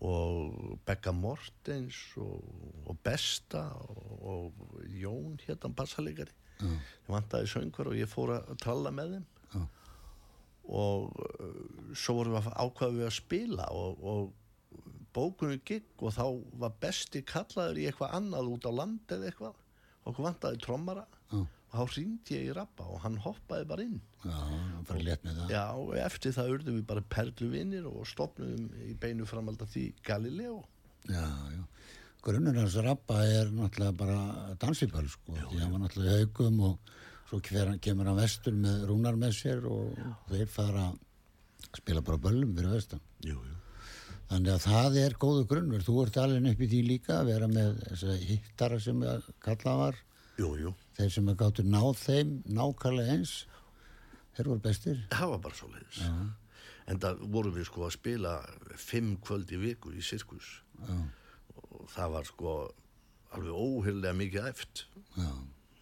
og 0.06 0.76
Becca 0.86 1.10
Mortens 1.16 1.98
og, 2.22 2.44
og 2.86 3.00
Besta 3.02 3.64
og, 3.82 4.12
og 4.22 4.84
Jón 4.94 5.40
hérna 5.42 5.72
bassalegari. 5.74 6.34
Já, 6.62 6.68
Ég 6.70 7.10
vantaði 7.10 7.50
söngvar 7.50 7.90
og 7.90 7.98
ég 7.98 8.10
fór 8.10 8.36
að 8.36 8.52
tralla 8.62 8.92
með 8.94 9.16
þeim. 9.16 9.24
Já, 9.56 9.62
og 10.72 11.08
uh, 11.18 11.56
svo 11.98 12.14
vorum 12.20 12.36
við 12.36 12.46
að 12.46 12.60
ákvaða 12.62 12.94
við 13.00 13.08
að 13.08 13.16
spila 13.16 13.66
og, 13.74 14.04
og 14.06 14.78
bókunum 15.12 15.58
gigg 15.66 15.98
og 16.06 16.14
þá 16.14 16.22
var 16.62 16.76
besti 16.80 17.24
kallaður 17.26 17.80
í 17.82 17.88
eitthvað 17.90 18.14
annað 18.20 18.52
út 18.54 18.68
á 18.70 18.72
land 18.78 19.16
eða 19.18 19.26
eitthvað. 19.32 19.58
Okkur 20.06 20.28
vantaði 20.28 20.62
trommara. 20.62 21.02
Og 21.34 21.50
þá 21.72 21.80
hringdi 21.94 22.36
ég 22.36 22.50
í 22.50 22.54
rappa 22.56 22.84
og 22.92 23.00
hann 23.04 23.16
hoppaði 23.24 23.66
bara 23.70 23.86
inn 23.86 23.98
já, 24.24 24.36
hann 24.36 24.86
bara 24.88 25.04
létt 25.08 25.24
með 25.24 25.38
það. 25.40 25.52
já 25.56 25.64
og 25.82 25.94
eftir 26.04 26.36
það 26.36 26.52
urðum 26.56 26.78
við 26.78 26.86
bara 26.92 27.04
perluvinir 27.16 27.86
og 27.90 28.06
stopnum 28.10 28.68
í 28.86 28.92
beinu 29.00 29.26
framald 29.28 29.62
af 29.64 29.72
því 29.74 29.86
Galileo 30.06 30.60
Já, 31.10 31.24
já. 31.50 31.62
Grunnur 32.22 32.54
hans 32.54 32.76
rappa 32.78 33.16
er 33.26 33.48
náttúrulega 33.50 33.96
bara 33.98 34.18
dansiböl, 34.62 35.08
sko. 35.10 35.34
Því 35.34 35.58
hann 35.58 35.72
var 35.74 35.80
náttúrulega 35.82 36.20
í 36.20 36.26
haugum 36.28 36.60
og 36.68 36.92
svo 37.26 37.40
kver, 37.42 37.72
kemur 37.82 38.06
hann 38.06 38.20
vestur 38.20 38.54
með 38.54 38.84
rúnar 38.86 39.18
með 39.18 39.34
sér 39.34 39.66
og 39.66 39.96
þeir 40.30 40.46
fara 40.52 40.84
að 40.92 41.80
spila 41.80 42.04
bara 42.06 42.20
böllum 42.22 42.54
fyrir 42.54 42.76
vestan. 42.76 43.02
jú, 43.26 43.34
jú. 43.34 43.58
Þannig 44.30 44.52
að 44.54 44.62
það 44.68 45.00
er 45.02 45.18
góðu 45.20 45.42
grunnur. 45.50 45.82
Þú 45.84 45.96
ert 46.04 46.16
alveg 46.22 46.62
í 46.62 46.68
því 46.70 46.84
líka 46.86 47.18
að 47.18 47.32
vera 47.32 47.48
með 47.50 47.82
hittara 48.28 48.78
sem 48.80 49.02
að 49.02 49.26
kalla 49.42 49.74
var. 49.82 49.98
jú, 50.38 50.52
jú, 50.62 50.70
Þeir 50.98 51.10
sem 51.14 51.30
að 51.32 51.38
gáttu 51.40 51.64
náð 51.64 51.90
þeim 52.02 52.32
nákvæmlega 52.58 53.16
eins. 53.16 53.34
Þeir 54.36 54.48
voru 54.52 54.64
bestir. 54.64 55.02
það 55.12 55.34
var 55.34 55.42
bara 55.48 55.58
svo 55.58 55.68
leiðis 55.72 56.04
en 56.90 56.98
það 56.98 57.20
vorum 57.30 57.54
við 57.54 57.66
sko 57.68 57.84
að 57.86 57.92
spila 57.94 58.30
fimm 58.80 59.16
kvöld 59.22 59.52
í 59.54 59.58
viku 59.60 59.92
í 59.94 60.00
sirkus 60.02 60.48
Já, 60.82 60.96
og 61.54 61.84
það 61.92 62.14
var 62.16 62.26
sko 62.26 62.54
alveg 63.36 63.52
óheillega 63.54 64.16
mikið 64.18 64.48
eft 64.50 64.82
já. 65.16 65.28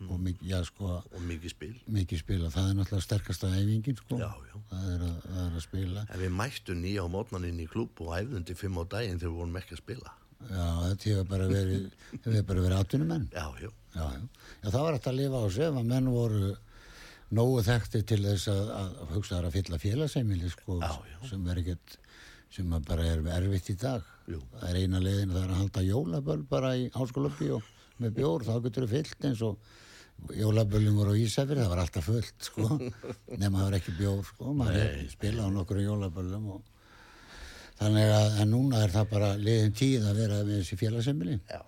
Og 0.08 0.16
mikið, 0.20 0.44
já, 0.48 0.58
sko, 0.64 0.90
og 1.00 1.24
mikið 1.28 1.52
spil 1.52 1.74
mikið 1.92 2.20
spila. 2.22 2.50
Það 2.54 2.68
er 2.70 2.76
náttúrulega 2.78 3.04
sterkasta 3.04 3.50
æfingin, 3.52 3.98
sko. 4.00 4.16
Já, 4.16 4.30
já. 4.48 4.54
Það 4.70 4.86
er 4.94 5.02
að, 5.04 5.16
það 5.26 5.40
er 5.42 5.58
að 5.58 5.64
spila. 5.66 6.04
En 6.06 6.22
við 6.22 6.30
mættum 6.38 6.80
nýja 6.80 7.04
á 7.04 7.08
mótnaninn 7.12 7.60
í 7.60 7.66
klúb 7.68 8.00
og 8.00 8.14
æfðum 8.16 8.46
til 8.48 8.56
fimm 8.56 8.78
á 8.80 8.84
daginn 8.94 9.20
þegar 9.20 9.34
við 9.34 9.40
vorum 9.42 9.58
ekki 9.60 9.76
að 9.76 9.82
spila. 9.82 10.14
Já, 10.40 10.64
þetta 10.86 11.10
hefur 11.10 11.28
bara 11.34 11.48
verið, 11.50 11.84
hefur 12.14 12.46
bara 12.48 12.64
verið 12.64 12.78
atvinnumenn. 12.78 13.26
Já, 13.36 13.44
já, 13.60 13.68
Já, 13.94 14.04
já. 14.14 14.20
Það 14.66 14.82
var 14.84 14.98
eftir 14.98 15.12
að 15.12 15.18
lifa 15.20 15.40
á 15.42 15.46
sig 15.50 15.66
ef 15.66 15.80
að 15.80 15.90
menn 15.90 16.12
voru 16.14 16.52
nógu 17.30 17.64
þekkti 17.66 18.02
til 18.10 18.20
þess 18.24 18.50
að, 18.50 18.70
að 18.76 18.94
hugsa 19.14 19.36
þar 19.36 19.48
að 19.48 19.56
fylla 19.58 19.80
félagsheimili, 19.82 20.50
sko, 20.50 20.78
sem 21.30 21.50
er 21.50 21.60
ekkert, 21.62 21.98
sem 22.50 22.72
bara 22.86 23.06
er 23.06 23.22
erfitt 23.36 23.70
í 23.70 23.76
dag. 23.78 24.08
Jú. 24.30 24.40
Það 24.56 24.66
er 24.70 24.80
eina 24.80 25.02
leiðin, 25.02 25.34
það 25.34 25.44
er 25.44 25.52
að 25.52 25.60
halda 25.60 25.84
jólaböll 25.86 26.40
bara 26.50 26.72
í 26.78 26.88
háskólabí 26.94 27.52
og 27.54 27.70
með 28.00 28.18
bjór, 28.18 28.46
þá 28.48 28.52
getur 28.66 28.86
þau 28.86 28.92
fyllt 28.94 29.28
eins 29.28 29.44
og 29.46 30.34
jólaböllum 30.36 30.98
voru 31.00 31.14
á 31.16 31.20
Ísafir, 31.20 31.60
það 31.62 31.72
var 31.72 31.82
alltaf 31.84 32.10
fullt, 32.10 32.36
sko, 32.44 32.66
nema 33.40 33.62
það 33.62 33.64
var 33.64 33.78
ekki 33.78 33.96
bjór, 33.98 34.20
sko, 34.26 34.52
maður 34.56 35.00
spilaði 35.14 35.48
á 35.48 35.56
nokkru 35.56 35.84
jólaböllum 35.84 36.50
og 36.56 36.76
þannig 37.80 38.12
að, 38.12 38.40
núna 38.50 38.82
er 38.84 38.94
það 38.94 39.10
bara 39.14 39.30
leiðin 39.40 39.76
tíð 39.76 40.08
að 40.10 40.20
vera 40.20 40.40
með 40.44 40.58
þessi 40.60 40.80
félagsheimili 40.80 41.38
já, 41.38 41.60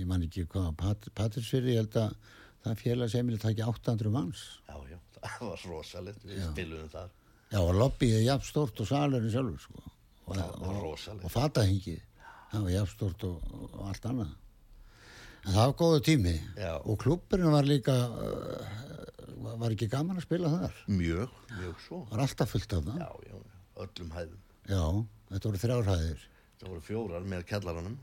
ég 0.00 0.08
man 0.10 0.24
ekki 0.26 0.46
hvað, 0.50 0.70
Pat, 0.80 1.08
Patrísfyrri, 1.16 1.76
ég 1.76 1.84
held 1.84 1.96
að 2.00 2.36
það 2.64 2.82
félagsheimili 2.82 3.40
taki 3.40 3.64
800 3.66 4.12
manns. 4.14 4.44
já, 4.68 4.76
já, 4.90 4.98
það 5.22 5.46
var 5.46 5.64
rosalegt, 5.70 6.26
við 6.26 6.44
spilum 6.50 6.92
þar. 6.92 7.16
Já, 7.50 7.58
og 7.60 7.72
lobbyið 7.74 8.18
er 8.20 8.26
jafn 8.28 8.46
stórt 8.46 8.80
og 8.82 8.88
salurinn 8.90 9.32
sjálfur, 9.32 9.64
sko. 9.64 9.96
Og, 10.30 10.36
og, 10.38 10.76
rosalegt. 10.84 11.24
og 11.26 11.34
fatahingið, 11.34 12.04
það 12.52 12.66
var 12.68 12.74
jafn 12.76 12.94
stórt 12.94 13.26
og, 13.26 13.56
og 13.72 13.88
allt 13.90 14.10
annað. 14.12 14.36
En 15.40 15.54
það 15.54 15.64
var 15.64 15.76
góðu 15.80 16.00
tími. 16.04 16.34
Já. 16.60 16.74
Og 16.84 16.98
klubburinn 17.00 17.54
var 17.54 17.64
líka, 17.64 17.94
uh, 18.12 19.54
var 19.60 19.72
ekki 19.72 19.88
gaman 19.90 20.20
að 20.20 20.26
spila 20.26 20.50
þar. 20.52 20.82
Mjög, 20.92 21.32
mjög 21.56 21.80
svo. 21.86 22.02
Var 22.10 22.22
alltaf 22.26 22.52
fullt 22.52 22.76
af 22.76 22.84
það. 22.90 23.00
Já, 23.00 23.30
já, 23.30 23.38
öllum 23.86 24.12
hæðum. 24.18 24.42
Já, 24.68 24.82
þetta 25.32 25.48
voru 25.48 25.62
þrjárhæðir. 25.64 26.26
Það 26.60 26.74
voru 26.74 26.84
fjórar 26.84 27.28
með 27.32 27.46
kellaranum. 27.48 27.96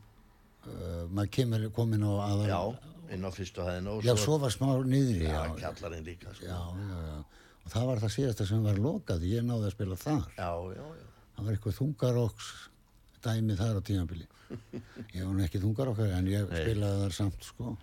Uh, 0.68 1.02
maður 1.10 1.32
kemur 1.38 1.66
komin 1.76 2.06
á 2.06 2.12
aðal. 2.28 2.46
Já, 2.52 2.94
inn 3.16 3.26
á 3.26 3.30
fyrstu 3.34 3.66
hæðina 3.66 3.96
og 3.96 4.06
Já, 4.06 4.14
svo 4.20 4.38
var 4.42 4.54
smá 4.54 4.70
niðri. 4.84 5.26
Já, 5.26 5.42
kellarinn 5.60 6.06
líka, 6.06 6.32
sko. 6.36 6.46
já, 6.46 6.58
já, 6.78 7.02
já. 7.08 7.18
Og 7.64 7.72
það 7.74 7.86
var 7.90 8.02
það 8.04 8.14
síðasta 8.16 8.48
sem 8.48 8.64
var 8.64 8.80
lokað. 8.80 9.28
Ég 9.28 9.44
náði 9.44 9.68
að 9.68 9.76
spila 9.76 10.00
þar. 10.00 10.26
Já, 10.38 10.50
já, 10.76 10.88
já. 11.02 11.06
það 11.36 11.46
var 11.48 11.56
eitthvað 11.56 11.78
þungaróks 11.82 12.50
dæmi 13.24 13.56
þar 13.58 13.78
á 13.78 13.82
tímabili 13.84 14.26
ég 15.16 15.24
var 15.26 15.40
ekki 15.44 15.60
þungarókari 15.62 16.14
en 16.16 16.30
ég 16.30 16.46
spilaði 16.48 17.02
þar 17.04 17.16
samt 17.16 17.46
sko 17.46 17.74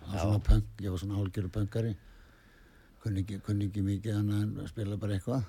punk, 0.46 0.70
ég 0.82 0.92
var 0.92 1.02
svona 1.02 1.18
hálgjöru 1.20 1.50
punkari 1.52 1.92
kunni 3.02 3.22
ekki, 3.22 3.40
kunni 3.46 3.68
ekki 3.68 3.84
mikið 3.86 4.20
en 4.20 4.32
að 4.64 4.70
spila 4.72 4.98
bara 5.00 5.18
eitthvað 5.18 5.44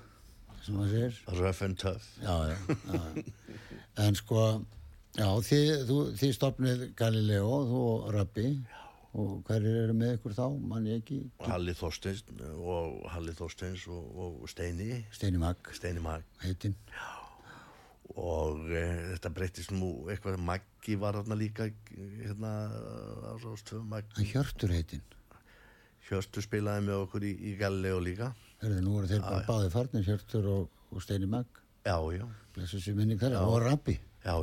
sem 0.64 0.76
maður 0.76 0.94
segir 0.94 1.40
Rough 1.40 1.62
and 1.66 1.78
tough. 1.80 2.08
já, 2.22 2.34
já, 2.52 2.56
já. 2.92 3.24
en 4.04 4.18
sko 4.18 4.44
já, 5.16 5.28
þið, 5.48 5.70
þú, 5.88 5.96
þið 6.20 6.34
stopnið 6.36 6.84
Galileo, 6.98 7.54
þú 7.70 7.80
og 7.92 8.10
Rabbi. 8.16 8.50
Og 9.18 9.38
hverjir 9.48 9.76
eru 9.84 9.94
með 9.96 10.18
ykkur 10.18 10.34
þá 10.36 10.44
mann 10.68 10.86
ég 10.86 11.00
ekki, 11.00 11.16
Halli 11.48 11.72
Þorsteins 11.74 12.20
og 12.60 13.06
Halli 13.08 13.32
Þorsteins 13.34 13.86
og, 13.90 14.18
og 14.20 14.50
Steini, 14.52 14.98
Steini 15.16 15.40
Magg 15.40 15.70
Steini 15.74 16.02
Mag. 16.04 16.26
heitinn, 16.44 16.76
Og 18.18 18.68
e, 18.68 18.82
þetta 19.14 19.32
breytist 19.32 19.72
nú 19.72 19.88
eitthvað, 20.12 20.36
Maggi 20.44 20.98
var 21.00 21.18
þarna 21.18 21.38
líka, 21.40 21.70
hérna, 22.20 22.52
hann 23.32 24.28
Hjörtur 24.28 24.76
heitinn. 24.76 25.02
Hjörstu 26.08 26.44
spilaði 26.44 26.86
með 26.86 27.02
okkur 27.06 27.26
í, 27.28 27.32
í 27.50 27.56
Galileo 27.60 27.98
líka. 28.04 28.30
Hörðu, 28.62 28.82
nú 28.84 28.94
voru 28.96 29.10
þeir 29.10 29.24
bara 29.24 29.44
báði 29.48 29.72
farnir 29.72 30.06
Hjörtur 30.06 30.52
og, 30.52 30.78
og 30.92 31.04
Steini 31.04 31.28
Magg 31.30 31.64
Já, 31.86 31.96
já, 32.12 32.26
og 33.40 33.60
Rabbi 33.64 33.94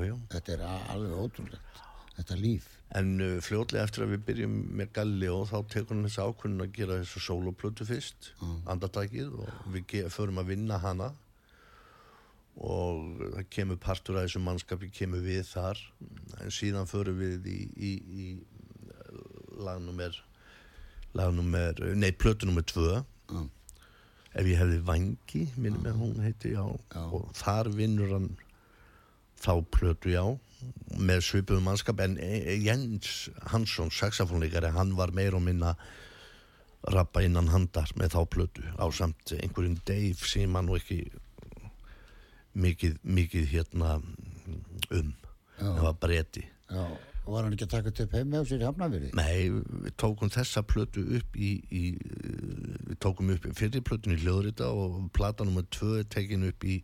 já, 0.05 0.15
þetta 0.33 0.55
er 0.55 0.63
alveg 0.69 1.19
ótrúlegt. 1.19 1.83
Þetta 2.15 2.37
líf. 2.39 2.71
En 2.95 3.11
uh, 3.19 3.35
fljótlega 3.43 3.83
eftir 3.87 4.05
að 4.05 4.13
við 4.13 4.25
byrjum 4.29 4.55
með 4.79 4.91
Galileo 4.95 5.41
þá 5.49 5.55
tekur 5.73 5.95
hann 5.95 6.07
þessi 6.07 6.23
ákvörðun 6.23 6.65
að 6.65 6.73
gera 6.77 6.99
þessu 7.01 7.23
soloplötu 7.25 7.87
fyrst, 7.89 8.29
andartakið 8.71 9.33
og 9.43 9.71
við 9.73 9.95
förum 10.13 10.39
að 10.41 10.51
vinna 10.53 10.79
hana. 10.83 11.11
Og 12.55 13.19
það 13.33 13.49
kemur 13.51 13.81
partur 13.83 14.19
af 14.21 14.29
þessu 14.29 14.39
mannskapi 14.45 14.87
kemur 14.95 15.25
við 15.25 15.43
þar. 15.49 15.81
En 16.39 16.53
síðan 16.55 16.87
förum 16.87 17.19
við 17.19 17.49
í, 17.51 17.57
í, 17.75 17.91
í 18.15 18.27
lagnummer 19.59 20.15
lagnummer, 21.15 21.79
nei 21.95 22.11
plötunummer 22.11 22.63
tvö. 22.67 23.03
Já. 23.31 23.43
ef 24.35 24.47
ég 24.51 24.59
hefði 24.59 24.79
vangi 24.85 25.41
minnum 25.55 25.83
með 25.85 25.99
hún 26.01 26.17
heiti 26.21 26.51
já, 26.51 26.63
Já. 26.91 27.03
og 27.07 27.29
þar 27.33 27.69
vinnur 27.73 28.11
hann 28.11 28.27
þá 29.45 29.53
plötu 29.77 30.11
já 30.15 30.23
með 30.97 31.21
svipuðum 31.27 31.67
mannskap. 31.69 31.99
En 32.01 32.17
E- 32.17 32.41
E- 32.55 32.57
Jens 32.65 33.29
Hansson, 33.51 33.91
saxafónleikari 33.93 34.71
hann 34.73 34.95
var 34.97 35.13
meir 35.13 35.35
og 35.37 35.43
minna 35.45 35.75
rappa 36.93 37.21
innan 37.25 37.47
handar 37.53 37.89
með 37.97 38.13
þá 38.15 38.21
plötu. 38.29 38.65
Á 38.77 38.85
samt 38.93 39.33
einhverjum 39.37 39.77
Dave 39.85 40.17
sem 40.25 40.53
hann 40.53 40.65
nú 40.69 40.77
ekki 40.79 41.03
mikið, 42.55 42.99
mikið 43.03 43.49
hérna 43.51 43.97
um. 44.91 45.13
Það 45.59 45.83
var 45.85 45.99
breyti 46.03 46.43
já, 46.69 46.85
Og 47.25 47.33
var 47.33 47.45
hann 47.47 47.53
ekki 47.55 47.65
að 47.65 47.71
taka 47.71 47.89
þetta 47.89 48.03
upp 48.05 48.15
heim 48.19 48.27
með 48.33 48.43
sér 48.49 48.61
í 48.61 48.65
Hafnafyrði? 48.67 49.07
Nei, 49.17 49.47
við 49.85 49.93
tókum 49.97 50.29
þessa 50.29 50.61
plötu 50.67 51.01
upp 51.17 51.37
í, 51.41 51.51
í 51.73 51.83
við 52.91 52.99
tókum 53.01 53.31
upp 53.33 53.47
fyrir 53.57 53.81
plötun 53.87 54.13
í 54.13 54.19
Hljóðrita 54.21 54.67
og 54.69 55.07
plata 55.15 55.47
nummer 55.47 55.65
tvö 55.73 56.03
tekin 56.11 56.45
upp 56.51 56.67
í 56.67 56.75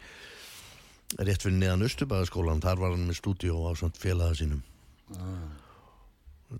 rétt 1.19 1.43
fyrir 1.43 1.57
neðan 1.57 1.87
Östubæðaskólan 1.87 2.63
þar 2.63 2.83
var 2.83 2.95
hann 2.95 3.07
með 3.09 3.19
stúdíó 3.19 3.65
á 3.67 3.71
samt 3.79 3.99
félaga 3.99 4.37
sínum 4.39 4.61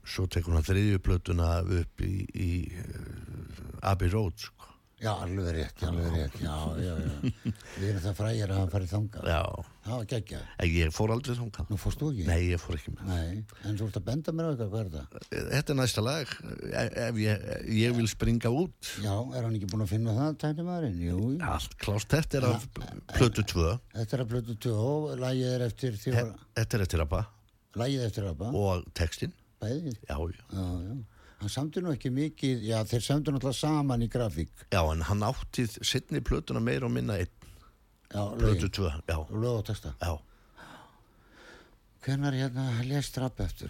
svo 0.08 0.28
tekur 0.32 0.56
hann 0.56 0.66
þriðju 0.66 1.02
plötuna 1.04 1.50
upp 1.62 2.04
í, 2.06 2.14
í 2.32 2.52
uh, 2.80 3.92
Abbey 3.92 4.12
Road 4.12 4.40
sko. 4.40 4.71
Já, 5.02 5.12
alveg 5.18 5.48
rétt, 5.56 5.80
alveg 5.88 6.12
rétt, 6.14 6.36
já, 6.44 6.56
já, 6.78 6.92
já. 7.02 7.54
Við 7.82 7.86
erum 7.90 8.02
það 8.04 8.18
frægir 8.20 8.52
að 8.54 8.60
hann 8.62 8.70
farið 8.70 8.92
þangað. 8.92 9.30
Já, 9.32 9.40
Já, 9.82 9.94
geggja. 10.12 10.40
en 10.62 10.70
ég 10.70 10.92
fór 10.94 11.10
aldrei 11.16 11.34
þangað 11.40 11.72
Nú 11.72 11.78
fórst 11.82 11.98
þú 12.04 12.10
ekki? 12.12 12.26
Nei, 12.28 12.42
ég 12.52 12.62
fór 12.62 12.76
ekki 12.78 12.92
með 12.94 13.08
Nei, 13.10 13.40
en 13.66 13.80
þú 13.80 13.88
ert 13.88 13.98
að 13.98 14.04
benda 14.12 14.34
mér 14.38 14.46
á 14.46 14.50
eitthvað, 14.52 14.70
hvað 14.70 14.84
er 14.84 14.92
það? 14.94 15.26
Þetta 15.56 15.74
er 15.74 15.80
næsta 15.80 16.04
lag 16.06 16.36
ef 17.08 17.18
ég, 17.24 17.48
ég 17.80 17.96
vil 17.98 18.06
springa 18.12 18.52
út 18.54 18.92
Já, 19.02 19.16
er 19.34 19.48
hann 19.48 19.58
ekki 19.58 19.72
búin 19.74 19.86
að 19.88 19.94
finna 19.96 20.14
það, 20.20 20.38
tæni 20.46 20.66
maðurinn? 20.70 21.02
Jú, 21.02 21.18
jú. 21.34 21.42
Allt 21.50 21.74
klást, 21.82 22.14
þetta 22.14 22.38
er 22.44 22.48
af 22.52 22.68
plötu 23.18 23.48
tvö 23.56 23.72
Þetta 23.98 24.18
er 24.20 24.24
að 24.28 24.32
blötu 24.36 24.58
tjó, 24.68 24.78
lagið 25.26 25.50
er 25.56 25.66
eftir 25.72 25.98
því 25.98 26.14
var, 26.20 26.34
Þetta 26.62 26.78
er 26.78 26.86
eftir 26.86 27.06
Abba 27.08 27.24
lagið 27.82 28.06
eftir 28.06 28.30
Abba, 28.30 28.52
og 28.54 28.86
textin 28.94 29.34
bæðið. 29.64 29.98
Já, 30.06 30.14
já 30.14 30.46
Já, 30.54 30.70
já. 30.86 30.94
Hann 31.42 31.50
samti 31.50 31.82
nú 31.82 31.90
ekki 31.96 32.12
mikið, 32.14 32.60
já, 32.70 32.78
þeir 32.86 33.02
samti 33.02 33.32
náttúrulega 33.34 33.58
saman 33.58 34.04
í 34.06 34.08
grafík. 34.14 34.52
Já, 34.70 34.82
en 34.94 35.02
hann 35.08 35.24
átti 35.26 35.66
sittni 35.82 36.22
plötuna 36.22 36.62
meira 36.62 36.86
og 36.86 36.92
minna 36.94 37.16
einn, 37.18 37.32
Já, 38.12 38.22
plötu 38.38 38.68
lögin, 38.68 38.70
tvö, 38.78 38.92
já, 39.10 39.16
og 39.18 39.32
lög 39.42 39.56
og 39.62 39.66
texta. 39.66 39.96
já. 40.02 40.20
Hvernar 42.02 42.34
hérna 42.34 42.66
lest 42.90 43.18
rapp 43.22 43.40
eftir, 43.46 43.70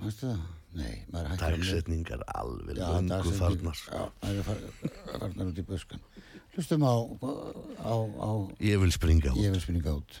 mannstu 0.00 0.28
það? 0.30 0.42
Nei, 0.76 0.92
maður 1.10 1.30
lesa. 1.32 1.48
Dagsetningar 1.50 2.20
alveg 2.34 2.78
lungu 2.78 3.32
farnar. 3.38 3.78
Já, 3.86 4.02
það 4.22 4.36
er 4.38 4.42
far- 4.46 5.18
farnar 5.20 5.50
út 5.50 5.58
í 5.58 5.64
buskan. 5.66 6.02
Hlustum 6.54 6.84
á, 6.86 6.94
á, 7.82 7.94
á, 8.22 8.30
Ég 8.60 8.78
vil 8.82 8.92
springa 8.94 9.30
út. 9.32 9.40
ég 9.42 9.50
vil 9.54 9.60
spinninga 9.62 9.94
út. 9.98 10.20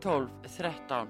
12 0.00 0.28
13 0.56 1.08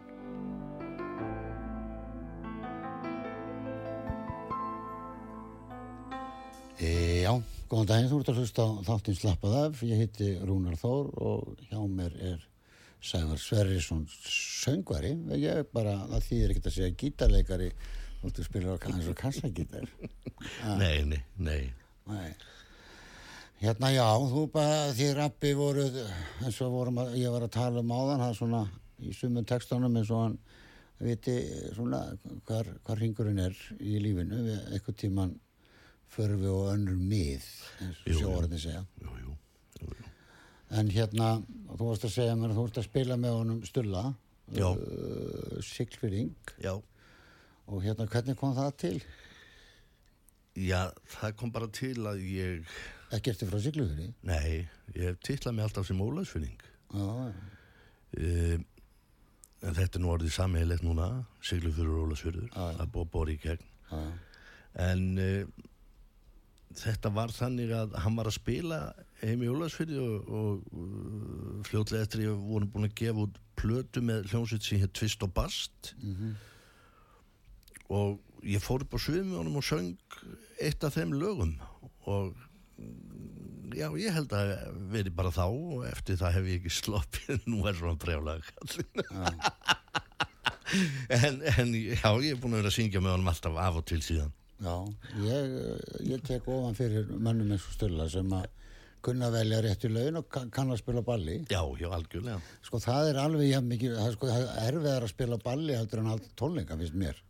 E, 6.81 7.20
já, 7.26 7.35
góðan 7.68 7.88
daginn, 7.90 8.07
þú 8.09 8.18
ert 8.22 8.31
að 8.33 8.38
hlusta 8.40 8.64
á 8.64 8.70
þáttinn 8.87 9.16
slappað 9.18 9.57
af. 9.59 9.83
Ég 9.85 9.98
heiti 10.00 10.31
Rúnar 10.48 10.79
Þór 10.81 11.11
og 11.20 11.66
hjá 11.68 11.76
mér 11.85 12.14
er 12.31 12.46
Sævar 13.05 13.37
Sverrisson 13.40 14.07
söngvari. 14.09 15.12
Ég 15.37 15.61
er 15.61 15.68
bara, 15.68 15.98
það 16.14 16.24
þýðir 16.31 16.55
ekkert 16.55 16.70
að 16.70 16.76
segja 16.79 16.96
gítarleikari, 17.03 17.68
þú 18.22 18.31
ert 18.31 18.40
að 18.40 18.48
spila 18.48 18.72
á 18.72 18.76
eins 18.81 19.12
og 19.12 19.20
kassagítar. 19.20 19.87
Nei, 20.81 21.05
nei, 21.05 21.20
nei. 21.37 21.62
Nei. 22.09 22.33
Hérna 23.61 23.92
já, 23.92 24.07
þú 24.33 24.46
bara, 24.55 24.83
því 24.96 25.12
rappi 25.18 25.53
voru, 25.59 25.85
eins 26.40 26.62
og 26.64 26.72
vorum 26.72 27.03
að, 27.05 27.18
ég 27.20 27.37
var 27.37 27.44
að 27.44 27.57
tala 27.59 27.85
um 27.85 27.92
áðan, 27.92 28.22
það 28.24 28.31
er 28.31 28.38
svona 28.40 28.62
í 29.06 29.12
sumum 29.16 29.44
textunum 29.48 29.96
eins 30.00 30.10
og 30.12 30.24
hann 30.24 30.38
viti 31.00 31.34
svona 31.72 32.02
hvar, 32.48 32.66
hvar 32.84 32.98
ringurinn 33.00 33.38
er 33.40 33.54
í 33.80 33.96
lífinu, 34.04 34.42
við 34.44 34.74
eitthvað 34.76 34.98
tíman 35.00 35.30
förum 36.10 36.42
við 36.42 36.52
á 36.52 36.60
önnur 36.74 36.98
mið, 37.00 37.46
eins 37.86 38.00
og 38.04 38.18
sjóarðin 38.18 38.60
segja. 38.60 38.82
Jú, 39.00 39.14
jú, 39.24 39.36
jú. 39.86 40.10
En 40.76 40.90
hérna, 40.92 41.30
þú 41.72 41.88
varst 41.88 42.04
að 42.06 42.12
segja 42.18 42.34
mér 42.38 42.52
að 42.52 42.58
þú 42.58 42.64
varst 42.66 42.80
að 42.82 42.88
spila 42.90 43.16
með 43.18 43.36
honum 43.38 43.62
Stulla, 43.66 44.02
uh, 44.10 45.56
Siglfyrring, 45.66 46.34
Já, 46.62 46.74
og 47.70 47.82
hérna, 47.86 48.06
hvernig 48.10 48.36
kom 48.38 48.52
það 48.58 48.72
til? 48.84 48.94
já, 50.60 50.90
það 51.16 51.36
kom 51.38 51.52
bara 51.54 51.68
til 51.72 51.94
að 52.10 52.20
ég, 52.26 52.74
Ekkert 53.14 53.46
frá 53.48 53.58
Siglfyrri? 53.62 54.10
nei, 54.26 54.66
ég 54.98 55.16
titlað 55.24 55.56
mig 55.56 55.64
alltaf 55.68 55.86
sem 55.88 56.04
ólagsfinning. 56.04 56.60
Já, 56.92 57.32
Uh, 58.10 58.56
en 59.60 59.76
þetta 59.76 59.98
er 59.98 60.04
nú 60.04 60.12
orðið 60.14 60.36
sammeilegt 60.36 60.84
núna, 60.86 61.08
Siglufjörður 61.44 61.98
og 61.98 62.06
Ólasfjörður, 62.08 62.52
að 62.56 62.94
bóra 63.12 63.34
í 63.34 63.38
gegn. 63.42 63.66
já, 63.90 64.00
En 64.80 65.06
uh, 65.18 65.66
þetta 66.78 67.10
var 67.10 67.32
þannig 67.34 67.72
að 67.74 67.96
hann 68.04 68.18
var 68.18 68.30
að 68.30 68.36
spila 68.38 68.80
heim 69.20 69.42
í 69.42 69.50
Ólasfjörði 69.50 69.98
og, 70.04 70.30
og 70.40 70.68
uh, 70.70 71.56
fljótlega 71.66 72.06
eftir 72.06 72.24
ég 72.28 72.44
voru 72.46 72.70
búin 72.70 72.86
að 72.88 72.96
gefa 73.02 73.26
út 73.26 73.40
plötu 73.60 74.00
með 74.04 74.30
hljómsveit 74.30 74.64
sem 74.64 74.80
hér 74.80 74.92
Tvist 74.96 75.26
og 75.26 75.34
Bast 75.36 75.94
mhm, 75.98 76.36
og 77.90 78.46
ég 78.46 78.62
fór 78.62 78.84
upp 78.84 78.94
á 78.94 78.98
svið 79.02 79.24
með 79.26 79.40
honum 79.42 79.58
og 79.60 79.66
söng 79.66 80.20
eitt 80.62 80.84
af 80.86 80.94
þeim 80.94 81.16
lögum. 81.18 81.56
Og 82.08 82.36
mm, 82.78 83.39
já, 83.76 83.87
ég 84.00 84.14
held 84.16 84.35
að 84.37 84.52
veri 84.92 85.12
bara 85.14 85.33
þá 85.35 85.44
og 85.46 85.87
eftir 85.90 86.18
það 86.20 86.37
hef 86.38 86.50
ég 86.50 86.61
ekki 86.61 86.74
sloppið 86.80 87.48
nú 87.50 87.62
er 87.68 87.78
svona 87.78 88.00
brjálag 88.00 88.46
en, 91.16 91.40
en 91.56 91.74
já, 91.74 92.11
ég 92.22 92.35
er 92.35 92.38
búin 92.40 92.54
að 92.54 92.62
vera 92.62 92.70
að 92.70 92.76
syngja 92.76 93.02
með 93.02 93.16
honum 93.16 93.33
alltaf 93.33 93.59
af 93.59 93.80
og 93.80 93.87
til 93.90 94.00
síðan. 94.04 94.33
Já, 94.61 94.74
ég, 95.24 95.54
ég 96.11 96.24
tek 96.26 96.48
ofan 96.52 96.76
fyrir 96.76 97.09
mönnum 97.16 97.54
eins 97.54 97.64
og 97.64 97.76
Stulla 97.76 98.06
sem 98.12 98.35
að 98.37 98.48
kunna 99.04 99.30
velja 99.33 99.62
rétt 99.64 99.87
í 99.88 99.90
laun 99.90 100.20
og 100.20 100.26
kann, 100.28 100.70
að 100.70 100.83
spila 100.83 101.02
balli. 101.04 101.38
já, 101.48 101.62
já, 101.80 101.88
algjörlega. 101.96 102.40
Sko 102.66 102.80
það 102.85 103.11
er 103.11 103.20
alveg 103.22 103.48
jafn 103.48 103.70
mikið, 103.70 103.94
það 103.96 104.09
er 104.11 104.16
sko 104.18 104.30
er 104.35 104.50
erfiðar 104.66 105.06
að 105.06 105.12
spila 105.14 105.38
balli 105.44 105.76
heldur 105.78 106.02
en 106.02 106.11
allt 106.12 106.28
tónleika, 106.37 106.76
finnst 106.80 106.98
mér. 107.00 107.22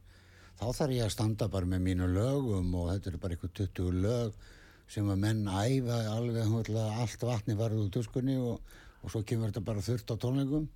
Þá 0.59 0.64
þarf 0.76 0.96
ég 0.96 1.07
að 1.07 1.14
standa 1.14 1.48
bara 1.48 1.70
með 1.70 1.85
mínu 1.87 2.09
lögum 2.11 2.74
og 2.76 2.90
þetta 2.90 3.12
er 3.12 3.20
bara 3.22 3.37
eitthvað 3.37 3.55
20 3.62 4.03
lög 4.03 4.48
sem 4.90 5.09
að 5.11 5.22
menn 5.22 5.46
æfa 5.46 6.00
alveg 6.16 6.74
allt 6.74 7.24
vatni 7.26 7.57
varð 7.59 7.85
úr 7.85 7.90
tuskunni 7.94 8.37
og, 8.42 8.61
og 9.05 9.12
svo 9.12 9.22
kemur 9.22 9.53
þetta 9.53 9.64
bara 9.70 9.85
þurft 9.87 10.12
á 10.12 10.16
tónleikum. 10.20 10.68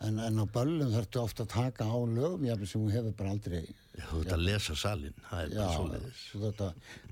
En, 0.00 0.16
en 0.24 0.38
á 0.40 0.46
böllum 0.48 0.88
þarftu 0.94 1.20
ofta 1.20 1.44
að 1.44 1.50
taka 1.52 1.84
á 1.84 1.96
lögum, 2.08 2.46
jafnvel 2.48 2.68
sem 2.70 2.84
þú 2.86 2.92
hefur 2.94 3.16
bara 3.18 3.32
aldrei 3.34 3.58
Já, 3.66 4.04
þú 4.08 4.20
ert 4.22 4.32
að 4.32 4.44
lesa 4.46 4.76
salin, 4.80 5.18
það 5.26 5.42
er 5.42 5.50
Já, 5.50 5.58
bara 5.58 5.74
svoleiðis. 5.74 6.22
þú 6.30 6.40
þetta, 6.46 6.68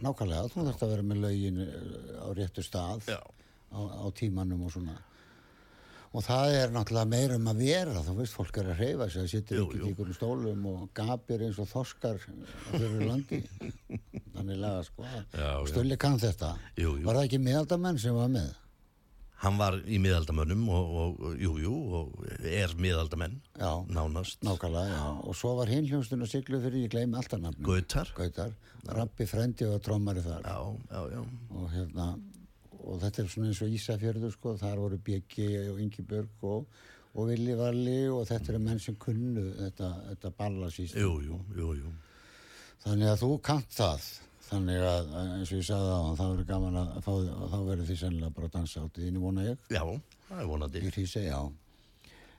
nákvæmlega, 0.07 0.53
þú 0.55 0.65
þarfst 0.69 0.85
að 0.87 0.93
vera 0.95 1.05
með 1.11 1.21
lögin 1.27 1.59
eh, 1.67 1.83
á 2.17 2.29
réttu 2.39 2.65
stað 2.65 3.11
Já, 3.13 3.19
á, 3.21 3.81
á 3.93 4.07
tímanum 4.17 4.63
og 4.65 4.73
svona 4.73 4.97
og 6.19 6.25
það 6.27 6.53
er 6.59 6.73
náttúrulega 6.75 7.11
meira 7.13 7.37
um 7.39 7.51
að 7.53 7.61
vera 7.63 8.01
þú 8.03 8.15
veist, 8.19 8.35
fólk 8.35 8.57
er 8.59 8.71
að 8.73 8.81
hreyfa 8.81 9.07
sig 9.07 9.21
það 9.21 9.29
sittur 9.33 9.59
Jú, 9.59 9.67
ekki 9.67 9.79
í 9.79 9.89
einhverjum 9.89 10.17
stólum 10.17 10.65
og 10.73 10.87
gapir 10.99 11.45
eins 11.47 11.59
og 11.63 11.69
þorskar 11.71 12.23
fyrir 12.73 13.05
landi. 13.07 13.43
Þannig 14.35 14.59
lega 14.59 14.81
sko. 14.87 15.05
Stulli 15.71 15.99
kann 16.01 16.19
þetta. 16.19 16.57
Jú, 16.75 16.97
jú. 16.99 17.05
var 17.07 17.21
það 17.21 17.29
ekki 17.29 17.41
miðaldamenn 17.45 18.01
sem 18.03 18.17
var 18.19 18.33
með? 18.35 18.49
Hann 19.39 19.59
var 19.61 19.77
í 19.87 20.01
miðaldamönnum 20.03 20.65
og, 20.75 20.89
og, 21.01 21.21
og 21.29 21.37
jú, 21.39 21.53
jú, 21.63 21.75
og 21.95 22.25
er 22.43 22.73
miðaldamenn 22.83 23.37
já, 23.55 23.71
nánast. 23.87 24.41
Nákvæmlega, 24.43 24.97
já. 24.97 25.05
Og 25.23 25.39
svo 25.39 25.53
var 25.61 25.71
hinn 25.71 25.87
hljónstun 25.87 26.27
að 26.27 26.33
siglu 26.33 26.59
fyrir, 26.65 26.89
ég 26.89 26.91
gleymi 26.97 27.21
alltaf 27.21 27.39
nafnum 27.45 27.69
Gautar. 27.69 28.11
Gautar, 28.19 28.51
Rappi 28.99 29.29
Frendi 29.31 29.69
og 29.71 29.79
trommari 29.87 30.27
þar. 30.27 30.43
Já, 30.43 30.59
já, 30.91 31.15
já. 31.15 31.23
Og 31.55 31.71
hérna 31.77 32.09
og 32.85 33.01
þetta 33.03 33.23
er 33.23 33.33
svona 33.33 33.51
eins 33.51 33.63
og 33.65 33.75
Ísafjörður 33.79 34.35
sko, 34.35 34.55
þar 34.61 34.83
voru 34.85 35.01
Bjeggi 35.09 35.49
og 35.73 35.83
Ingi 35.83 36.05
Björg 36.09 36.47
og, 36.49 36.81
og 37.15 37.29
Vili 37.31 37.57
Valli 37.59 37.99
og 38.13 38.25
þetta 38.29 38.55
eru 38.55 38.63
menn 38.65 38.83
sem 38.83 38.97
kunnu 39.01 39.45
þetta, 39.59 39.93
þetta 40.13 40.33
ballasýst 40.39 40.99
þannig 42.85 43.13
að 43.13 43.23
þú 43.25 43.31
kant 43.51 43.71
það. 43.75 44.11
Þannig 44.49 44.85
að 44.89 45.09
eins 45.21 45.51
og 45.53 45.59
ég 45.59 45.65
sagði 45.69 45.89
á 45.93 46.01
það 46.17 46.29
verður 46.33 46.47
gaman 46.49 46.77
að 46.81 46.93
fá 47.05 47.11
þig 47.13 47.33
og 47.35 47.49
þá 47.53 47.59
verður 47.67 47.89
því 47.89 47.97
sennilega 48.01 48.37
bara 48.37 48.49
að 48.49 48.55
dansa 48.55 48.85
átt 48.85 49.01
í 49.01 49.09
þínu 49.09 49.25
vona 49.27 49.45
ég. 49.45 49.65
Já, 49.69 49.83
það 50.31 50.45
er 50.45 50.53
vonandi. 50.53 50.81
Í 50.81 50.93
hrísi, 50.95 51.25
já 51.27 51.41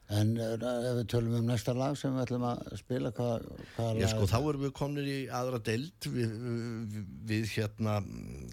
en 0.09 0.31
eh, 0.41 0.53
ef 0.57 0.95
við 0.97 1.07
tölum 1.11 1.35
um 1.37 1.49
næsta 1.49 1.73
lag 1.77 1.97
sem 1.97 2.15
við 2.15 2.23
ætlum 2.23 2.45
að 2.49 2.61
spila 2.79 3.11
hvað, 3.13 3.43
hvað 3.75 3.99
Já, 4.01 4.07
sko, 4.09 4.29
þá 4.31 4.37
erum 4.39 4.63
við 4.65 4.71
komnir 4.79 5.09
í 5.09 5.17
aðra 5.39 5.59
deild. 5.67 6.07
Við, 6.15 6.31
við, 6.93 7.09
við 7.29 7.51
hérna 7.53 7.99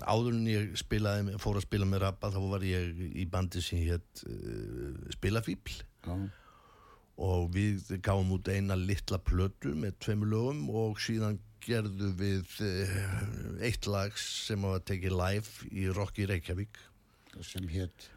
áður 0.05 0.35
en 0.35 0.51
ég 0.53 0.75
spilaði, 0.81 1.39
fór 1.41 1.61
að 1.61 1.65
spila 1.69 1.89
með 1.89 2.03
rappa 2.05 2.33
þá 2.35 2.41
var 2.53 2.67
ég 2.69 3.01
í 3.09 3.25
bandi 3.33 3.63
sem 3.65 3.81
hétt 3.87 4.25
uh, 4.29 4.91
Spilafíbl 5.17 5.79
já, 5.79 6.17
og 7.17 7.49
við 7.55 7.95
gáum 8.05 8.35
út 8.37 8.53
eina 8.53 8.77
litla 8.77 9.17
plötu 9.25 9.73
með 9.73 9.97
tveimur 10.05 10.29
lögum 10.35 10.67
og 10.69 11.01
síðan 11.01 11.41
gerðu 11.65 12.13
við 12.21 12.61
uh, 12.67 13.65
eitt 13.65 13.89
lag 13.89 14.13
sem 14.21 14.61
var 14.69 14.85
tekið 14.85 15.17
live 15.17 15.73
í 15.73 15.89
Rocky 15.89 16.29
Reykjavík. 16.29 16.77
Sem 17.45 17.65
hétt 17.73 18.11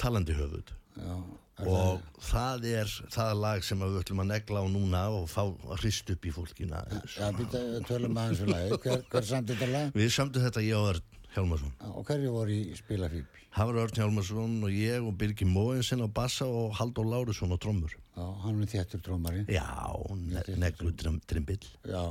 talandi 0.00 0.32
höfuð 0.36 0.72
já, 0.96 1.16
og 1.64 2.22
það 2.28 2.66
er 2.72 2.92
það 3.14 3.32
lag 3.40 3.64
sem 3.64 3.84
við 3.84 3.98
ætlum 4.02 4.22
að 4.24 4.32
negla 4.34 4.64
á 4.64 4.66
núna 4.68 5.02
og 5.16 5.28
fá 5.32 5.42
að 5.46 5.78
hrist 5.80 6.10
upp 6.12 6.26
í 6.28 6.34
fólkina 6.34 6.82
já, 6.90 7.28
býta, 7.36 7.62
hver, 7.88 9.04
hver 9.12 9.28
samt 9.28 9.52
þetta 9.52 9.70
lag? 9.72 9.94
Við 9.96 10.12
samtum 10.16 10.44
þetta 10.44 10.64
ég 10.66 10.76
og 10.80 10.90
Örn 10.94 11.12
Hjálmarsson. 11.36 11.72
Já, 11.80 11.88
og 11.92 12.06
hverju 12.08 12.32
voru 12.32 12.54
í 12.54 12.76
spilafíbl 12.76 13.42
Það 13.56 13.70
var 13.70 13.80
Örn 13.80 13.98
Hjálmarsson 14.00 14.54
og 14.68 14.72
ég 14.76 15.04
og 15.04 15.16
Birgir 15.16 15.48
Móinsen 15.48 16.04
á 16.04 16.08
bassa 16.12 16.44
og 16.44 16.74
Halldór 16.76 17.08
Lárusson 17.08 17.52
á 17.52 17.56
trommur. 17.56 17.92
Já, 18.16 18.24
hann 18.44 18.60
er 18.60 18.68
þéttur 18.68 19.00
trómari 19.04 19.44
Já, 19.48 19.64
ne 20.12 20.42
neglu 20.60 20.92
trim, 20.92 21.16
trimbill. 21.24 21.64
Já, 21.88 22.02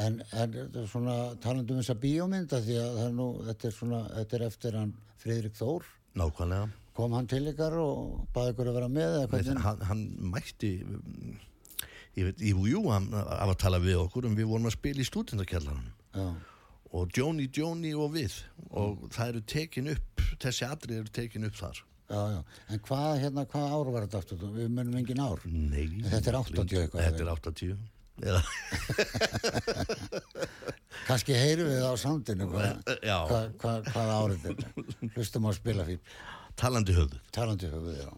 en, 0.00 0.20
en 0.32 0.56
svona 0.88 1.34
talandi 1.44 1.76
um 1.76 1.82
þessa 1.82 1.98
bíómynda 2.00 2.62
því 2.64 2.78
að 2.80 3.00
nú, 3.16 3.28
þetta 3.50 3.68
er 3.68 3.76
svona, 3.76 4.02
þetta 4.16 4.38
er 4.38 4.46
eftir 4.48 4.78
hann 4.80 4.94
Friðrik 5.20 5.60
Þór, 5.60 5.88
Nákvæmlega 6.16 6.70
kom 7.00 7.16
hann 7.16 7.28
til 7.30 7.42
ykkar 7.50 7.74
og 7.80 7.98
baði 8.36 8.52
ykkur 8.54 8.70
að 8.70 8.76
vera 8.78 8.90
með 8.92 9.16
eða 9.18 9.30
hvernig? 9.32 9.62
hann, 9.66 9.82
hann 9.90 10.04
mætti 10.36 10.74
Ég 12.18 12.26
veit, 12.26 12.40
jú, 12.42 12.64
jú, 12.66 12.80
hann 12.90 13.06
af 13.14 13.52
að 13.52 13.58
tala 13.62 13.78
við 13.82 14.00
okkur 14.00 14.26
en 14.26 14.34
við 14.38 14.48
vorum 14.50 14.66
að 14.68 14.74
spila 14.74 15.02
í 15.02 15.06
stúdendakjallarinn 15.06 15.92
Já, 16.10 16.24
og 16.90 17.12
Jóni, 17.14 17.44
Jóni 17.54 17.92
og 17.94 18.10
við. 18.16 18.34
Og 18.74 19.04
það 19.14 19.28
eru 19.32 19.42
tekin 19.52 19.90
upp 19.92 20.22
þessi 20.42 20.64
atrið 20.66 20.96
eru 21.04 21.12
tekin 21.14 21.46
upp 21.46 21.54
þar. 21.58 21.78
Já, 22.10 22.20
já, 22.34 22.40
en 22.74 22.80
hvað, 22.88 23.10
hérna, 23.22 23.44
hvað 23.46 23.74
ár 23.76 23.90
var 23.94 24.06
þetta 24.06 24.18
aftur? 24.24 24.42
Við 24.56 24.72
munum 24.74 24.96
engin 24.98 25.22
ár. 25.22 25.38
Nei, 25.46 25.86
þetta 26.10 26.32
er 26.32 26.38
80 26.40 26.80
eitthvað, 26.80 27.04
Þetta 27.06 27.22
er 27.22 27.30
80 27.36 27.78
Eða, 28.20 28.40
Kannski 31.06 31.32
heyrum 31.38 31.70
við 31.70 31.86
á 31.86 31.94
sandinu 31.96 32.44
hvað, 32.50 32.66
já, 33.06 33.16
hvað, 33.30 33.46
hvað, 33.94 34.08
árið 34.16 34.40
þetta. 34.48 34.66
Hlustum 35.14 35.46
á 35.48 35.50
spilafíbl, 35.56 36.04
talandi 36.60 36.92
höfuð 36.92 37.20
talandi 37.32 37.66
höfuð, 37.72 37.96
já. 38.04 38.10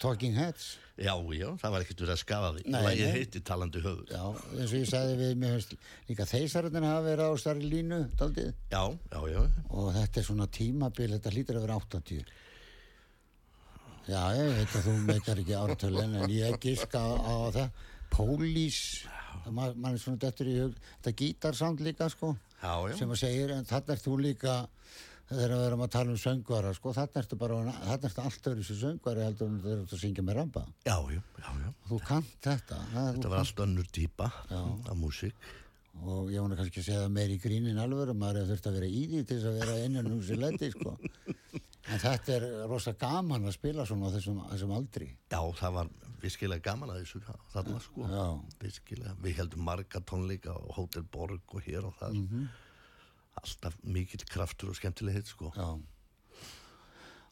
Talking 0.00 0.36
Heads. 0.38 0.78
Já, 1.00 1.14
já, 1.32 1.46
það 1.60 1.72
var 1.72 1.84
ekkert 1.84 2.02
verið 2.02 2.12
að 2.12 2.20
skafa 2.20 2.48
því. 2.56 2.62
Lægið 2.74 3.10
heiti 3.14 3.40
talandi 3.48 3.80
höfður. 3.84 4.10
Já, 4.12 4.24
eins 4.56 4.72
og 4.72 4.76
ég 4.76 4.88
sagði 4.90 5.14
við, 5.16 5.30
mér 5.40 5.54
finnst 5.56 5.74
líka 6.10 6.26
þeisaröndin 6.28 6.86
hafa 6.88 7.04
verið 7.06 7.32
á 7.32 7.32
starri 7.40 7.70
línu, 7.72 8.00
daldið. 8.20 8.50
Já, 8.72 8.82
já, 9.14 9.20
já. 9.32 9.40
Og 9.72 9.88
þetta 9.96 10.20
er 10.20 10.26
svona 10.26 10.48
tímabil, 10.58 11.08
þetta 11.14 11.32
hlýtur 11.34 11.60
að 11.60 11.64
vera 11.66 11.78
80. 11.80 12.34
Já, 14.10 14.20
ég 14.36 14.52
veit 14.58 14.76
að 14.76 14.86
þú 14.88 14.96
meikar 15.06 15.40
ekki 15.40 15.56
áratölin, 15.56 16.18
en 16.20 16.34
ég 16.34 16.60
giska 16.64 17.00
á, 17.00 17.10
á 17.16 17.36
það. 17.56 17.86
Pólís, 18.10 18.80
mann 19.46 19.76
man 19.80 19.94
er 19.94 20.02
svona 20.02 20.20
dættur 20.20 20.50
í 20.50 20.58
hug, 20.58 20.76
þetta 20.98 21.16
gítarsound 21.20 21.84
líka, 21.86 22.10
sko. 22.12 22.34
Já, 22.60 22.74
já. 22.90 22.96
Sem 22.98 23.12
að 23.12 23.22
segir, 23.22 23.56
en 23.56 23.68
þarna 23.68 23.96
ert 23.96 24.04
þú 24.04 24.20
líka, 24.20 24.56
þegar 25.30 25.54
við 25.54 25.64
erum 25.68 25.84
að 25.86 25.92
tala 25.94 26.12
um 26.14 26.18
söngvara, 26.20 26.72
sko, 26.76 26.92
þarna 26.96 27.22
ertu 27.22 27.38
bara, 27.40 27.58
þarna 27.86 28.10
ertu 28.10 28.24
allt 28.26 28.50
öðru 28.50 28.66
sem 28.66 28.78
söngvari 28.80 29.24
heldur 29.24 29.48
en 29.50 29.60
þegar 29.62 29.80
þú 29.80 29.86
ert 29.86 29.94
að 29.96 30.02
syngja 30.04 30.24
með 30.26 30.38
ramba. 30.40 30.62
Já, 30.86 30.96
já, 31.14 31.22
já, 31.40 31.48
já. 31.64 31.70
Þú 31.88 31.98
kannt 32.10 32.36
þetta. 32.48 32.78
Það, 32.92 33.08
Þetta 33.14 33.32
var 33.34 33.42
allt 33.44 33.64
önnur 33.66 33.90
típa 34.00 34.30
af 34.50 34.94
músík. 34.98 35.48
og 36.00 36.30
ég 36.32 36.40
vona 36.40 36.56
kannski 36.56 36.80
að 36.80 36.84
segja 36.86 37.00
það 37.02 37.10
meir 37.16 37.32
í 37.34 37.38
grínin 37.42 37.78
alveg 37.82 38.14
maður 38.16 38.46
þurft 38.48 38.66
að 38.70 38.76
vera 38.78 38.86
í 38.88 39.00
því 39.10 39.24
til 39.26 39.36
þess 39.40 39.48
að 39.50 39.58
vera 39.60 39.74
innan 39.84 40.06
um 40.14 40.20
sér 40.24 40.38
leti 40.40 40.70
sko. 40.72 40.94
en 41.90 41.98
þetta 42.00 42.32
er 42.36 42.46
rosa 42.70 42.92
gaman 42.96 43.44
að 43.44 43.56
spila 43.58 43.84
svona 43.84 44.08
á 44.08 44.14
þessum, 44.14 44.38
þessum 44.52 44.72
aldri 44.78 45.08
Já, 45.32 45.40
það 45.58 45.74
var 45.76 45.90
virkilega 46.22 46.64
gaman 46.70 46.92
að 46.94 47.02
þessu 47.02 47.20
þarna 47.52 47.80
sko. 47.84 48.06
Já. 48.06 48.24
Virkilega. 48.62 49.14
Við 49.24 49.36
heldum 49.42 49.66
marga 49.66 50.00
tónleika 50.00 50.54
á 50.56 50.60
Hotel 50.78 51.04
Borg 51.10 51.54
og 51.56 51.62
hér 51.66 51.84
og 51.90 51.94
þar. 52.00 52.16
Alltaf 53.38 53.76
mikill 53.86 54.24
kraftur 54.28 54.72
og 54.72 54.76
skemmtilegheit 54.80 55.30
sko. 55.30 55.52
já 55.56 55.70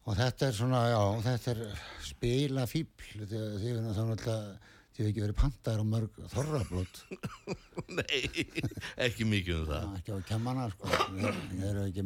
og 0.09 0.17
þetta 0.17 0.47
er 0.49 0.55
svona, 0.57 0.79
já, 0.89 1.01
þetta 1.27 1.51
er 1.53 1.59
spila 2.07 2.63
fíbl 2.71 3.27
því 3.29 3.41
að 3.45 3.65
erum 3.69 3.89
þá 3.93 4.05
náttúrulega 4.09 4.37
þið 4.99 5.05
hefur 5.05 5.11
ekki 5.13 5.23
verið 5.23 5.37
pantaður 5.39 5.83
á 5.85 5.87
mörg 5.91 6.17
þorrablót 6.33 7.01
Nei, 7.99 8.47
ekki 9.05 9.27
mikið 9.29 9.59
um 9.59 9.67
það. 9.69 9.91
ekki 9.99 10.15
á 10.17 10.19
kemmana 10.31 10.65
sko 10.73 10.89
þeir 10.89 11.69
eru 11.69 11.85
ekki, 11.91 12.05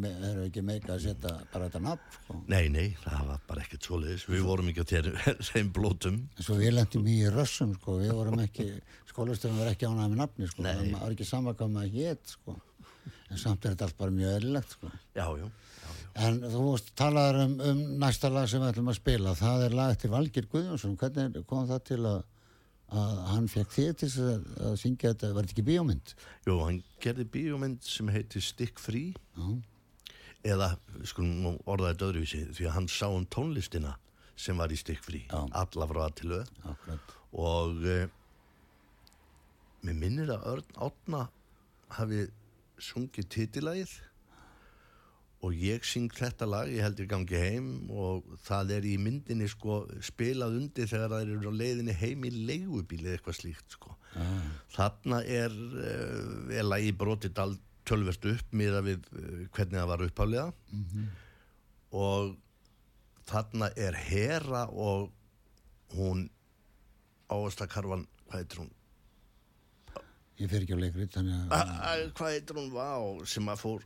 ekki 0.49 0.65
meika 0.67 0.97
að 0.97 1.05
setja 1.07 1.37
bara 1.55 1.69
þetta 1.71 1.83
nafn 1.87 2.17
sko 2.19 2.41
Nei, 2.51 2.67
nei, 2.75 2.89
það 3.05 3.31
var 3.31 3.41
bara 3.49 3.63
ekkert 3.65 3.87
svoleiðis. 3.87 4.27
Við 4.35 4.43
vorum 4.51 4.69
ekki 4.73 4.83
á 4.83 4.87
þeim 5.53 5.71
blótum. 5.79 6.19
Svo 6.43 6.59
við 6.59 6.75
lendum 6.75 7.07
í 7.09 7.17
rössum 7.33 7.73
sko, 7.79 7.97
við 8.03 8.13
vorum 8.19 8.43
ekki, 8.43 8.67
skólastöðum 9.15 9.63
var 9.63 9.71
ekki 9.77 9.87
ánægð 9.89 10.11
með 10.11 10.21
nafni 10.25 10.51
sko, 10.51 10.67
það 10.67 10.93
var 10.99 11.15
ekki 11.17 11.29
samakvæm 11.31 11.81
að 11.85 11.97
hétt 12.01 12.35
sko, 12.35 12.59
en 13.31 13.41
samt 13.41 13.65
er 13.65 13.75
þetta 13.75 13.89
allt 13.89 13.99
bara 14.01 14.15
mjög 14.15 14.37
eðlilegt 14.39 14.77
sko. 14.77 14.91
Já, 15.17 15.27
já, 15.39 15.47
já. 15.47 15.95
En 16.27 16.43
þú 16.45 16.67
veist, 16.67 16.93
talaður 16.99 17.41
um, 17.47 17.57
um 17.71 17.81
næsta 18.03 18.29
lag 18.33 18.51
sem 18.51 18.61
við 18.61 18.75
ætlum 18.75 18.93
að 18.93 18.99
spila, 18.99 19.35
það 19.39 19.67
er 19.67 19.77
lag 19.79 19.95
eftir 19.95 20.13
Valgir 20.13 20.49
Guðjónsson, 20.53 20.99
hvernig 21.01 21.43
kom 21.49 21.67
það 21.71 21.83
til 21.89 22.01
að, 22.11 22.19
að 23.03 23.21
hann 23.31 23.51
fekk 23.53 23.75
þig 23.79 23.93
til 24.03 24.11
að, 24.27 24.47
að 24.69 24.79
syngja 24.83 25.13
þetta, 25.15 25.33
var 25.33 25.47
þetta 25.47 25.57
ekki 25.57 25.67
bíómynd? 25.71 26.15
Jú, 26.49 26.57
hann 26.61 26.81
gerði 27.03 27.29
bíómynd 27.37 27.89
sem 27.89 28.13
heiti 28.13 28.45
Stick 28.45 28.83
Free 28.83 29.15
Já, 29.39 29.47
eða, 30.53 30.73
skulum 31.09 31.57
orða 31.65 31.93
þetta 31.93 32.09
öðruvísi 32.11 32.43
því 32.53 32.69
að 32.69 32.77
hann 32.77 32.89
sá 32.93 33.07
um 33.09 33.27
tónlistina 33.31 33.97
sem 34.39 34.59
var 34.59 34.73
í 34.73 34.79
Stick 34.81 35.03
Free, 35.05 35.25
alla 35.31 35.89
frá 35.89 36.03
að 36.07 36.19
til 36.21 36.35
akkurat. 36.41 37.17
og 37.33 37.85
uh, 37.87 38.05
mér 39.87 39.99
minnir 39.99 40.33
að 40.35 40.47
Örn 40.53 40.81
Átna 40.87 41.27
hafi 41.97 42.27
sungið 42.83 43.29
titilagið 43.33 43.93
og 45.43 45.57
ég 45.59 45.83
syng 45.87 46.13
þetta 46.15 46.47
lag, 46.47 46.71
ég 46.71 46.85
held 46.87 47.01
ég 47.03 47.09
gangi 47.11 47.39
heim 47.41 47.71
og 47.91 48.29
það 48.45 48.77
er 48.77 48.85
í 48.87 48.93
myndinni 49.03 49.49
sko 49.51 49.81
spilað 50.05 50.55
undir 50.61 50.87
þegar 50.91 51.11
það 51.11 51.33
eru 51.35 51.51
á 51.51 51.61
leiðinni 51.63 51.97
heim 51.99 52.27
í 52.29 52.31
leigubíli 52.31 53.09
eða 53.09 53.17
eitthvað 53.19 53.39
slíkt 53.41 53.75
sko. 53.75 53.97
Þarna 54.77 55.19
er, 55.27 55.57
uh, 55.83 56.53
er 56.55 56.69
lagi 56.69 56.93
brotið 56.95 57.43
all 57.43 57.57
tölvert 57.89 58.29
upp 58.31 58.55
miða 58.55 58.85
við 58.87 59.09
uh, 59.11 59.43
hvernig 59.51 59.81
það 59.81 59.91
var 59.91 60.05
upphálega 60.07 60.47
og 61.91 62.37
þarna 63.33 63.73
er 63.77 63.99
Hera 63.99 64.63
og 64.71 65.11
hún 65.97 66.29
ávastakarfan, 67.33 68.07
hvað 68.29 68.39
heitir 68.45 68.63
hún? 68.63 68.71
Ég 70.41 70.49
fer 70.51 70.63
ekki 70.65 70.75
á 70.75 70.81
leikrit, 70.81 71.17
að, 71.21 71.27
æ, 71.53 71.93
hvað 72.17 72.33
heitir 72.35 72.57
hún, 72.59 72.71
vá, 72.73 72.89
sem 73.29 73.49
að 73.53 73.61
fór 73.63 73.83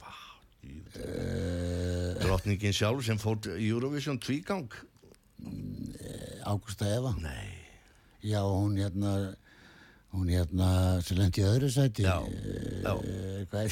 vá, 0.00 0.14
jú, 0.64 0.80
drottningin 2.22 2.74
sjálf 2.74 3.04
sem 3.06 3.20
fór 3.20 3.38
Eurovision 3.54 4.18
tvígang? 4.22 4.72
Ágústa 6.46 6.88
Eva. 6.88 7.12
Nei, 7.20 7.52
Já, 8.26 8.40
hún 8.42 8.74
hérna 8.80 9.12
hún 10.16 10.30
hérna 10.32 10.68
sem 11.04 11.18
lendi 11.20 11.42
í 11.42 11.46
öðru 11.46 11.68
sæti. 11.70 12.06
Já, 12.06 12.16
Eh, 12.24 13.44
já 13.44 13.60
er 13.60 13.70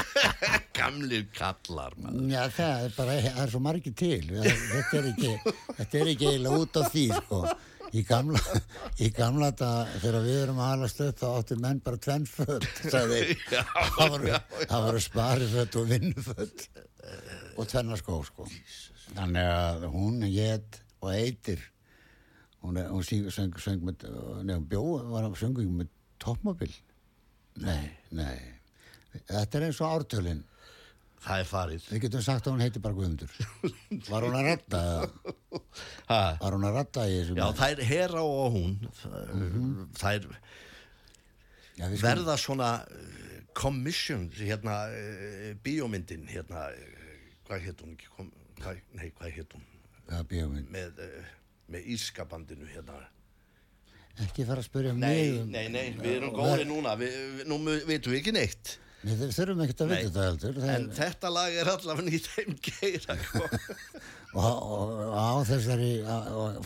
Gamlir 0.76 1.24
kallar. 1.34 1.94
Já, 2.28 2.44
það 2.52 2.84
er 2.84 2.94
bara, 2.96 3.16
það 3.24 3.42
er 3.46 3.50
svo 3.54 3.60
margir 3.64 3.94
til. 3.96 4.20
Þetta 4.28 5.00
er 5.00 5.08
ekki 5.14 5.32
þetta 5.80 6.00
er 6.04 6.12
ekki 6.14 6.32
út 6.52 6.78
af 6.82 6.92
því 6.92 7.06
sko. 7.16 7.40
Í 7.96 8.02
gamla 8.06 8.40
í 9.02 9.08
gamla 9.14 9.50
þetta, 9.50 9.70
þegar 10.02 10.26
við 10.26 10.38
erum 10.42 10.60
að 10.60 10.70
halast 10.74 11.02
upp 11.06 11.18
þá 11.20 11.26
áttu 11.30 11.58
menn 11.62 11.82
bara 11.84 12.02
tvenn 12.06 12.28
föt 12.28 12.68
sagði, 12.82 13.20
Já, 13.54 13.64
það 13.96 14.14
voru, 14.14 14.36
voru 14.70 15.02
spariföt 15.04 15.80
og 15.80 15.90
vinnuföt 15.90 16.68
og 17.56 17.68
tvenna 17.70 17.98
skó 17.98 18.20
sko. 18.26 18.46
þannig 19.16 19.50
að 19.56 19.88
hún 19.94 20.22
get 20.30 20.80
og 21.00 21.10
eitir 21.14 21.64
hún, 22.62 22.78
hún 22.78 23.04
syng, 23.06 23.26
söng, 23.32 23.56
söng 23.58 23.82
með 23.88 24.06
nefnum 24.44 24.68
bjó, 24.70 24.84
var 25.10 25.26
að 25.26 25.38
söngu 25.40 25.66
með 25.66 25.90
toppmobil 26.20 26.72
nei, 27.60 27.90
nei. 28.14 28.38
Þetta 29.26 29.58
er 29.58 29.66
eins 29.66 29.80
og 29.82 29.90
ártölin 29.90 30.44
Það 31.20 31.42
er 31.42 31.48
farið. 31.50 31.86
Við 31.92 32.00
getum 32.06 32.22
sagt 32.24 32.46
að 32.48 32.54
hún 32.54 32.62
heiti 32.64 32.80
bara 32.80 32.96
Guðmundur. 32.96 33.32
Var 34.12 34.24
hún 34.24 34.36
að 34.38 34.46
ratta? 34.46 34.80
Ha. 36.08 36.20
Var 36.40 36.54
hún 36.56 36.64
að 36.64 36.78
ratta 36.78 37.04
í 37.10 37.18
þessu? 37.18 37.34
Já, 37.36 37.46
þær 37.58 37.82
Hera 37.90 38.22
og 38.24 38.54
hún, 38.56 38.78
þær 40.00 40.30
Já, 41.76 41.84
við 41.88 42.00
skulum- 42.00 42.06
verða 42.06 42.36
svona 42.40 42.70
uh, 42.88 43.36
commission, 43.56 44.26
hérna, 44.36 44.78
uh, 44.92 45.52
bíómyndin, 45.64 46.24
hérna, 46.28 46.66
uh, 46.72 47.06
hvað 47.48 47.64
hétt 47.68 47.84
hún 47.84 47.94
ekki, 47.98 48.10
hvað, 48.60 48.82
nei, 48.98 49.06
hvað 49.20 49.36
hétt 49.38 49.54
hún, 49.56 49.64
Já, 50.10 50.18
bíómynd. 50.32 50.68
með, 50.74 51.00
með 51.72 51.88
ískapandinu, 51.96 52.68
hérna. 52.74 52.98
Ekki 54.24 54.44
fara 54.48 54.60
að 54.64 54.68
spyrja 54.68 54.92
Nei, 54.96 55.00
mig. 55.06 55.40
um- 55.40 55.52
nei, 55.54 55.66
nei, 55.72 55.86
við 56.00 56.16
erum 56.18 56.34
góði 56.36 56.66
núna, 56.68 56.96
við, 57.00 57.44
nú 57.48 57.60
vitum 57.88 58.12
við 58.12 58.20
ekki 58.24 58.34
neitt. 58.36 58.78
Við 59.00 59.20
þurfum 59.32 59.62
ekkert 59.64 59.82
að 59.84 59.92
vita 59.94 60.08
þetta 60.08 60.24
heldur. 60.26 60.56
En 60.60 60.72
er, 60.74 60.88
þetta 60.98 61.28
lag 61.32 61.54
er 61.56 61.68
allavega 61.72 62.12
í 62.12 62.18
þeim 62.20 62.56
geira, 62.66 63.14
sko. 63.16 63.46
og, 64.42 64.48
og, 64.48 64.90
og 65.06 65.14
á 65.16 65.28
þessari, 65.48 65.92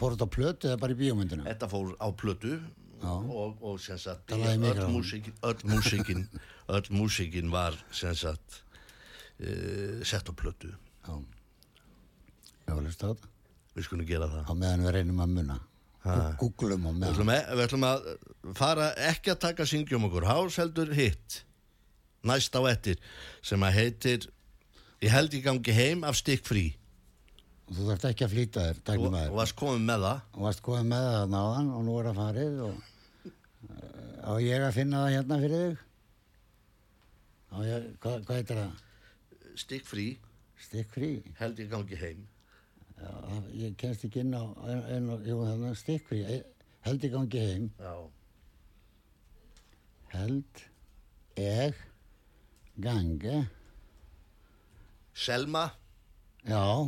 fór 0.00 0.16
þetta 0.16 0.26
á 0.26 0.34
plötu 0.36 0.70
eða 0.72 0.80
bara 0.82 0.96
í 0.96 0.98
bíómyndina? 0.98 1.46
Þetta 1.46 1.68
fór 1.70 1.92
á 1.94 2.08
plötu 2.10 2.56
og, 3.04 3.62
og 3.62 3.78
sem 3.84 4.00
sagt, 4.02 4.34
öll 4.34 4.82
músíkin, 4.90 5.38
öll 5.46 5.62
músíkin, 5.70 6.26
öll 6.74 6.90
músíkin 6.90 7.54
var 7.54 7.78
sem 7.94 8.18
sagt 8.18 8.58
uh, 9.38 10.02
sett 10.02 10.26
á 10.26 10.34
plötu. 10.34 10.74
Já. 11.06 11.14
Já, 12.64 12.74
hlusta 12.74 13.06
á 13.06 13.08
þetta. 13.14 13.32
Við 13.74 13.88
skulum 13.88 14.10
gera 14.10 14.30
það. 14.32 14.50
Á 14.50 14.52
meðan 14.58 14.86
við 14.88 14.94
reynum 14.98 15.22
að 15.22 15.38
munna. 15.38 15.62
Googlum 16.40 16.90
á 16.90 16.92
meðan. 16.92 17.32
við 17.54 17.64
ætlum 17.64 17.86
að 17.88 18.06
fara 18.58 18.90
ekki 19.06 19.32
að 19.32 19.42
taka 19.46 19.66
syngjum 19.68 20.10
okkur 20.10 20.26
hás 20.28 20.58
heldur 20.60 20.90
hitt 20.96 21.44
næst 22.28 22.56
á 22.56 22.60
ettir 22.70 22.98
sem 23.42 23.62
að 23.68 23.76
heitir 23.80 24.26
Ég 25.04 25.12
held 25.12 25.34
ég 25.36 25.42
gangi 25.44 25.72
heim 25.76 26.04
af 26.08 26.16
stikk 26.16 26.46
frí 26.48 26.64
Og 27.68 27.74
Þú 27.78 27.86
þarft 27.88 28.04
ekki 28.10 28.24
að 28.26 28.32
flýta 28.34 28.62
þér, 28.68 28.78
maður. 29.12 29.32
varst 29.38 29.56
komin 29.56 29.84
með 29.88 30.02
það 30.06 30.20
Og 30.36 30.42
varst 30.46 30.62
komið 30.64 30.86
með 30.92 31.06
það 31.14 31.26
náðan 31.34 31.70
og 31.78 31.84
nú 31.88 31.96
er 32.00 32.08
það 32.10 32.18
farið 32.20 32.60
og 32.64 32.74
uh, 32.74 34.28
á 34.28 34.32
ég 34.44 34.64
að 34.68 34.76
finna 34.78 35.00
það 35.04 35.14
hérna 35.16 35.38
fyrir 35.44 35.64
þig? 35.64 35.82
Á 37.54 37.56
ég, 37.68 37.88
hvað, 38.04 38.16
hvað 38.28 38.38
heitir 38.40 38.60
það? 38.60 38.82
stikk 39.64 39.84
frí, 39.86 40.06
Stikk 40.64 40.90
frí? 40.96 41.10
held 41.40 41.60
ég 41.62 41.68
gangi 41.72 42.00
heim 42.00 42.22
Já, 42.94 43.10
það- 43.10 43.48
ég 43.60 43.74
kemst 43.80 44.04
ekki 44.06 44.20
inn 44.24 44.34
á, 44.38 44.42
stikkfrí, 45.76 46.20
held 46.86 47.04
ég 47.04 47.12
gangi 47.16 47.40
heim, 47.44 47.64
Já, 47.80 47.94
held 50.14 50.62
ég 51.38 51.74
gangi, 52.80 53.46
Selma. 55.14 55.70
Já, 56.44 56.60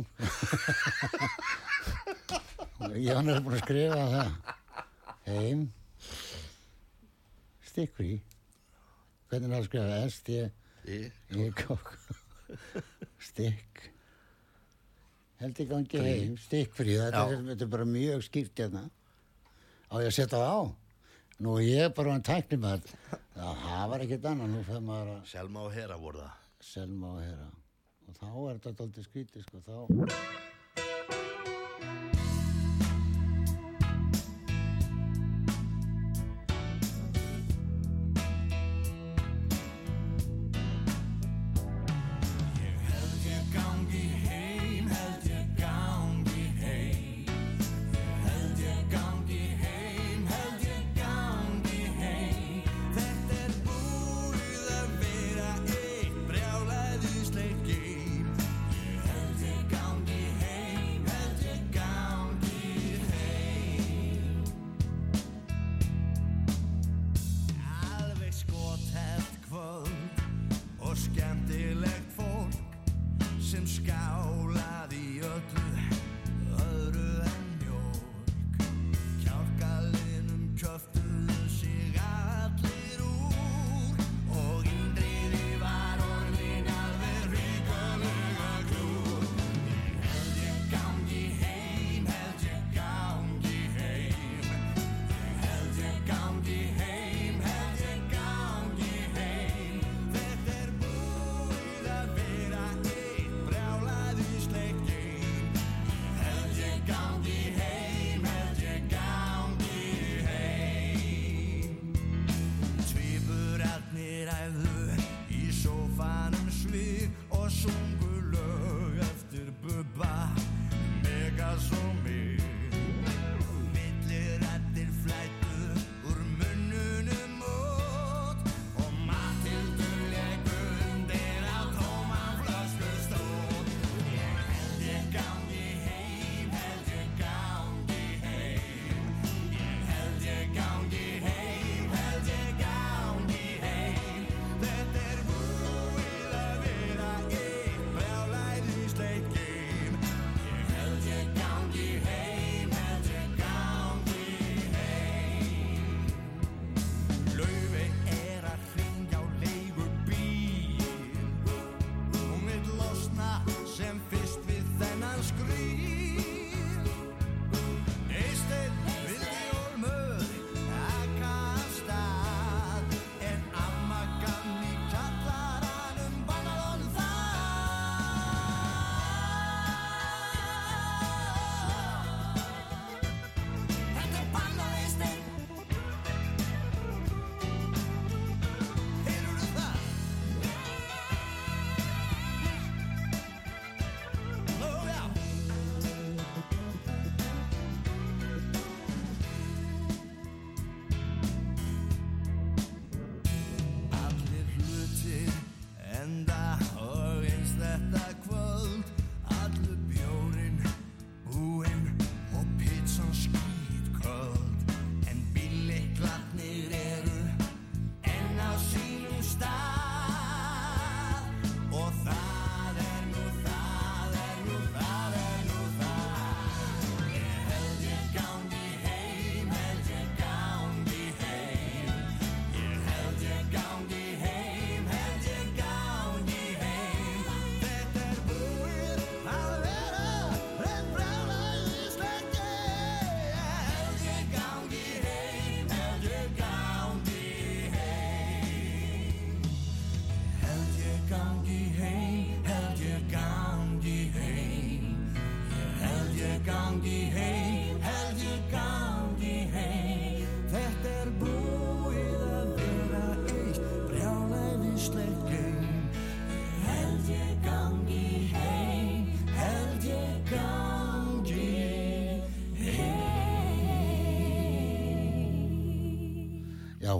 ég 2.97 3.13
var 3.15 3.23
náttúrulega 3.25 3.41
búin 3.41 3.55
að 3.55 3.61
skrifa 3.63 4.01
það, 4.11 4.29
heim, 5.27 5.61
stikkfrí, 7.71 8.11
hvernig 9.31 9.47
er 9.47 9.53
það 9.53 9.59
að 9.61 9.67
skrifa, 9.69 9.97
S, 10.05 10.19
T, 10.27 10.29
í, 10.87 10.99
E, 11.41 11.47
K, 11.57 11.77
stikk, 13.29 13.81
held 15.41 15.63
ég 15.63 15.71
gangi 15.71 16.03
heim, 16.05 16.35
stikkfrí, 16.45 16.99
þetta, 17.01 17.23
er- 17.33 17.45
þetta 17.51 17.65
er 17.67 17.73
bara 17.73 17.87
mjög 17.89 18.27
skýrt 18.27 18.61
hérna, 18.61 18.83
á 19.89 19.95
ég 20.03 20.11
að 20.11 20.15
setja 20.19 20.37
það 20.37 20.53
á. 20.53 20.59
Nú 21.43 21.59
er 21.59 21.67
ég 21.67 21.95
bara 21.97 22.15
hann 22.15 22.25
tækni 22.25 22.57
maður. 22.61 22.97
Það 23.37 23.87
var 23.93 24.03
ekkert 24.07 24.27
annað, 24.31 24.53
nú 24.55 24.65
fyrir 24.65 24.85
maður 24.89 25.15
að 25.15 25.31
Selma 25.31 25.65
og 25.67 25.73
Hera 25.77 25.97
voru 26.01 26.23
það 26.25 26.43
selma 26.67 27.13
og 27.15 27.23
hera. 27.23 27.47
Og 28.07 28.17
þá 28.17 28.29
er 28.49 28.61
þetta 28.63 28.85
aldrei 28.85 29.05
skrítið, 29.07 29.47
sko, 29.47 29.63
þá... 29.67 30.56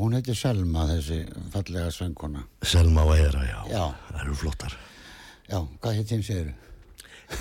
hún 0.01 0.15
heitir 0.17 0.37
Selma, 0.37 0.85
þessi 0.91 1.23
fallega 1.53 1.89
söngkona. 1.93 2.45
Selma 2.63 3.03
og 3.07 3.17
Era, 3.17 3.43
já. 3.47 3.59
Já. 3.71 3.83
Það 4.11 4.23
eru 4.23 4.37
flottar. 4.43 4.77
Já, 5.47 5.59
hvað 5.81 5.99
heit 5.99 6.09
þín 6.11 6.25
segir 6.27 6.55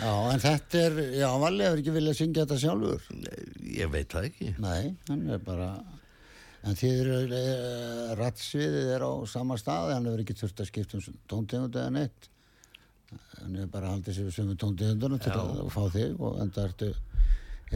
Já, 0.00 0.12
en 0.32 0.40
þetta 0.40 0.78
er, 0.80 0.98
já, 1.18 1.28
Valli 1.40 1.64
hefur 1.66 1.80
ekki 1.82 1.94
viljað 1.94 2.18
syngja 2.18 2.44
þetta 2.46 2.58
sjálfur. 2.62 3.02
Ég 3.76 3.90
veit 3.92 4.08
það 4.12 4.28
ekki. 4.30 4.48
Nei, 4.62 4.84
hann 5.10 5.24
er 5.36 5.40
bara, 5.44 5.68
en 6.64 6.78
þið 6.80 6.94
eru, 7.02 7.18
e, 7.36 7.42
rattsviðið 8.20 8.92
er 8.96 9.02
á 9.04 9.12
sama 9.28 9.58
staði, 9.60 9.96
hann 9.96 10.08
hefur 10.08 10.24
ekki 10.24 10.38
þurft 10.40 10.64
að 10.64 10.70
skipta 10.70 10.98
um 10.98 11.18
tóntegundu 11.32 11.82
eða 11.82 11.94
neitt. 11.98 12.22
Hann 13.42 13.54
hefur 13.60 13.72
bara 13.76 13.92
haldið 13.92 14.18
sér 14.18 14.32
sömu 14.32 14.54
tóntegundunum 14.56 15.20
til 15.22 15.34
að 15.36 15.64
fá 15.74 15.82
þig 15.92 16.10
og 16.20 16.32
enda 16.44 16.58
ertu, 16.68 16.88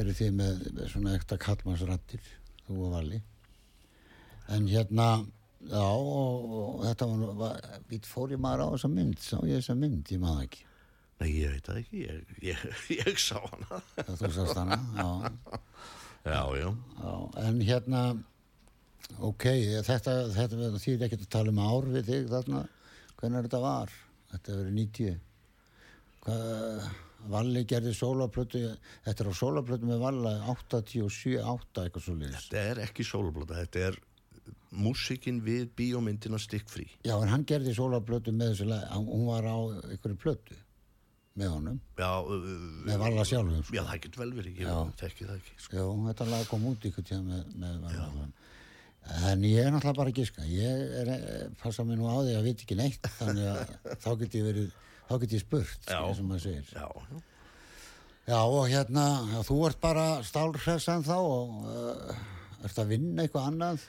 eru 0.02 0.14
þið 0.16 0.36
með, 0.36 0.62
svona 0.92 1.16
ekta 1.16 1.38
kallmannsrattir, 1.40 2.22
þú 2.66 2.78
og 2.86 2.94
Valli. 2.96 3.20
En 4.54 4.68
hérna, 4.70 5.08
já, 5.66 5.82
og, 5.82 6.54
og 6.60 6.84
þetta 6.84 7.08
var, 7.40 7.66
við 7.90 8.08
fór 8.08 8.34
ég 8.36 8.42
maður 8.42 8.66
á 8.66 8.68
þessa 8.76 8.90
mynd, 8.92 9.18
sá 9.22 9.36
ég 9.42 9.60
þessa 9.60 9.78
mynd, 9.78 10.12
ég 10.14 10.22
maður 10.22 10.46
ekki. 10.46 10.64
Nei, 11.16 11.28
ég 11.32 11.54
veit 11.54 11.68
það 11.68 11.80
ekki. 11.80 12.00
Ég, 12.04 12.32
ég, 12.44 12.64
ég 12.98 13.20
sá 13.20 13.38
hana. 13.40 13.80
Það 13.96 14.22
þú 14.22 14.32
sást 14.36 14.60
hana, 14.60 14.80
já. 14.98 15.10
Já, 16.26 16.40
já. 16.58 16.68
Já, 17.00 17.12
en 17.46 17.60
hérna, 17.62 18.02
ok, 19.22 19.46
þetta, 19.86 20.16
þetta, 20.34 20.60
þetta 20.64 20.82
þýr 20.82 21.06
ekki 21.06 21.20
að 21.20 21.28
tala 21.32 21.54
um 21.54 21.62
ár 21.62 21.88
við 21.94 22.10
þig 22.10 22.28
þarna, 22.32 22.62
hvernig 23.20 23.46
þetta 23.46 23.60
var, 23.62 23.96
þetta 24.34 24.60
verið 24.60 24.78
90. 24.82 25.20
Hvað, 26.26 26.88
Valli 27.26 27.64
gerði 27.66 27.92
sólaplötu, 27.96 28.60
þetta 29.04 29.24
er 29.24 29.30
á 29.30 29.34
sólaplötu 29.34 29.88
með 29.88 29.98
Valla 30.04 30.34
87, 30.52 31.38
8, 31.42 31.86
eitthvað 31.86 32.04
svo 32.04 32.14
liðis. 32.20 32.44
Þetta 32.50 32.62
er 32.70 32.80
ekki 32.86 33.06
sólublóta. 33.08 33.56
Þetta 33.64 33.80
er 33.88 33.98
músikinn 34.76 35.40
við 35.42 35.68
bíómyndina 35.78 36.38
stikkfrí. 36.38 36.86
Já, 37.06 37.16
en 37.22 37.28
hann 37.32 37.44
gerði 37.48 37.74
sólaplötu 37.74 38.34
með 38.36 38.52
þessu, 38.54 38.68
hann- 38.90 39.06
hún 39.10 39.26
var 39.26 39.42
á 39.48 39.56
einhverju 39.90 40.18
plötu 40.22 40.54
með 41.36 41.48
honum, 41.52 41.80
Já, 41.98 42.10
uh, 42.24 42.30
með 42.86 42.98
Valla 42.98 43.24
sjálfum. 43.24 43.62
sko. 43.64 43.74
já, 43.76 43.82
það 43.84 44.00
getur 44.06 44.18
vel 44.24 44.32
verið. 44.32 44.56
Ég 44.56 44.66
Já. 44.66 44.92
þekki 45.02 45.26
það 45.26 45.36
ekki. 45.36 45.52
Sko. 45.58 45.76
Já, 45.76 46.12
þetta 46.12 46.30
lag 46.30 46.46
kom 46.48 46.64
út 46.64 46.80
ykkur 46.80 47.04
tíða 47.04 47.22
með, 47.24 47.54
með 47.56 47.80
Valla. 47.82 48.28
En 49.30 49.42
ég 49.42 49.64
er 49.66 49.70
náttúrulega 49.70 49.96
bara 49.96 50.10
að 50.10 50.14
giska. 50.18 50.42
Ég 50.42 50.80
er, 51.00 51.08
eh, 51.08 51.48
passa 51.62 51.84
mig 51.84 51.96
nú 51.98 52.06
á 52.10 52.16
því 52.26 52.32
að 52.38 52.42
veit 52.42 52.62
ekki 52.64 52.76
neitt, 52.76 53.02
þannig 53.20 53.46
að 53.52 53.98
þá 54.02 54.18
get 54.18 54.32
ég 54.34 54.42
verið, 54.48 54.72
þá 55.08 55.14
get 55.22 55.36
ég 55.36 55.42
spurt, 55.44 55.78
Já. 55.88 56.00
eins 56.02 56.20
og 56.22 56.28
maður 56.30 56.44
segir. 56.48 56.72
Já, 56.74 56.86
já. 57.10 57.22
Já, 58.26 58.40
og 58.42 58.64
hérna, 58.66 59.04
já, 59.30 59.38
þú 59.46 59.56
ert 59.68 59.78
bara 59.80 60.04
stálhressan 60.26 61.04
þá 61.06 61.14
og 61.22 61.60
uh, 61.70 62.16
ert 62.66 62.80
að 62.82 62.88
vinna 62.96 63.22
eitthvað 63.22 63.52
annað. 63.52 63.84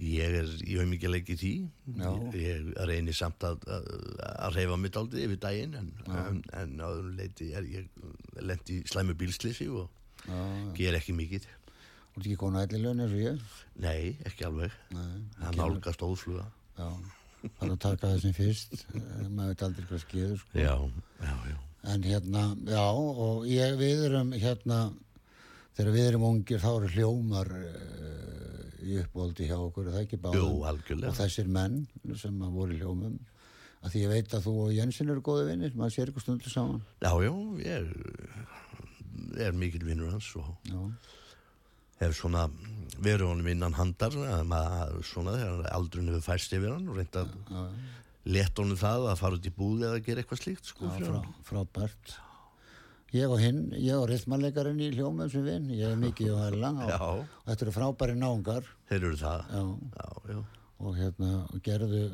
Ég 0.00 0.36
er 0.40 0.46
í 0.64 0.76
auðmikið 0.80 1.16
í 1.18 1.36
því. 1.40 1.50
Já. 1.98 2.12
Ég 2.38 2.70
reynir 2.88 3.14
samt 3.18 3.42
að, 3.46 3.66
að, 3.66 3.88
að 4.46 4.54
reyfa 4.56 4.78
mitt 4.80 4.96
aldrei 4.98 5.24
yfir 5.26 5.40
daginn 5.42 5.74
en, 5.78 5.90
en, 6.08 6.38
en 6.62 6.72
á 6.80 6.86
öðrum 6.86 7.18
leiti 7.18 7.50
er 7.54 7.66
ég 7.68 7.90
lendi 8.40 8.78
í 8.78 8.86
slæmu 8.90 9.14
bílslýsi 9.18 9.66
og 9.74 9.90
ger 10.78 10.96
ekki 10.98 11.14
mikið. 11.18 11.50
Þú 12.14 12.22
ert 12.22 12.24
ekki 12.30 12.38
konu 12.40 12.62
ætli 12.62 12.80
laun 12.80 13.02
eins 13.04 13.12
og 13.18 13.22
ég. 13.26 13.44
Nei, 13.82 14.14
ekki 14.30 14.46
alveg. 14.48 14.74
Nei, 14.94 15.10
Það 15.42 15.60
nálgast 15.60 16.06
ófluga. 16.06 16.46
Já, 16.78 16.88
það 17.44 17.66
er 17.66 17.72
að 17.74 17.80
taka 17.84 18.10
þessum 18.14 18.34
fyrst. 18.36 18.74
Eh, 18.94 19.28
maður 19.28 19.50
veit 19.52 19.64
aldrei 19.66 19.86
hvað 19.90 20.02
skeður, 20.04 20.42
sko. 20.42 20.58
Já, 20.58 20.74
já, 21.24 21.34
já. 21.50 21.56
En 21.94 22.06
hérna, 22.08 22.44
já, 22.64 22.84
og 23.26 23.44
ég, 23.50 23.74
við 23.80 24.06
erum 24.06 24.32
hérna, 24.32 24.78
þegar 25.76 25.96
við 25.98 26.08
erum 26.08 26.26
ungir 26.30 26.62
þá 26.62 26.70
eru 26.70 26.88
hljómar 26.94 27.50
uh, 27.58 28.62
í 28.80 28.96
uppbóldi 29.02 29.48
hjá 29.50 29.58
okkur, 29.58 29.90
er 29.90 29.98
það 29.98 30.06
ekki 30.06 30.20
báðum? 30.22 30.40
Jú, 30.40 30.62
algjörlega. 30.70 31.12
Og 31.12 31.18
þessir 31.18 31.50
menn 31.52 31.82
sem 32.20 32.40
að 32.40 32.56
voru 32.56 32.78
hljómum, 32.80 33.18
að 33.84 33.92
því 33.92 34.04
ég 34.06 34.14
veit 34.14 34.38
að 34.38 34.46
þú 34.48 34.54
og 34.62 34.72
Jensin 34.78 35.12
eru 35.12 35.24
góði 35.26 35.50
vinnir, 35.50 35.76
maður 35.76 35.96
sér 35.98 36.12
ykkur 36.14 36.24
stundu 36.24 36.52
saman. 36.52 36.80
Já, 37.04 37.12
já, 37.20 37.34
ég 37.68 37.92
er 39.44 39.52
mikil 39.58 39.84
vinnur 39.84 40.14
hans 40.14 40.30
og 40.40 40.48
Já, 40.70 40.80
hef 42.00 42.16
svona 42.18 42.48
verið 43.04 43.28
honum 43.28 43.48
innan 43.50 43.76
handar 43.76 44.14
að 44.14 44.44
maður 44.48 45.06
svona 45.06 45.36
þegar 45.38 45.70
aldrun 45.74 46.10
hefur 46.12 46.26
fæst 46.28 46.54
yfir 46.56 46.74
hann 46.74 46.90
og 46.90 47.00
reynda 47.00 47.24
leta 48.24 48.62
honum 48.62 48.80
það 48.80 49.08
að 49.10 49.20
fara 49.20 49.38
út 49.38 49.48
í 49.48 49.54
búð 49.54 49.86
eða 49.88 50.04
gera 50.04 50.22
eitthvað 50.22 50.42
slíkt 50.42 50.70
sko 50.70 50.90
fyrir 50.94 51.10
frá, 51.10 51.32
frábært. 51.48 52.14
Ég 53.14 53.30
og 53.30 53.38
hinn, 53.38 53.68
ég 53.78 53.94
og 53.94 54.08
rithmanleikarinn 54.10 54.80
í 54.82 54.90
hljómum 54.96 55.30
sem 55.30 55.44
vinn, 55.46 55.68
ég 55.70 55.92
er 55.92 55.98
mikið 56.00 56.32
og 56.34 56.40
hella 56.48 56.70
og, 57.06 57.24
þetta 57.46 57.66
eru 57.66 57.74
frábæri 57.76 58.16
náungar 58.18 58.70
Þeir 58.90 59.00
eru 59.10 59.18
það. 59.20 59.44
Já. 59.54 59.64
Já, 60.00 60.08
já. 60.32 60.40
og 60.84 60.96
hérna 60.98 61.34
gerðu 61.64 62.04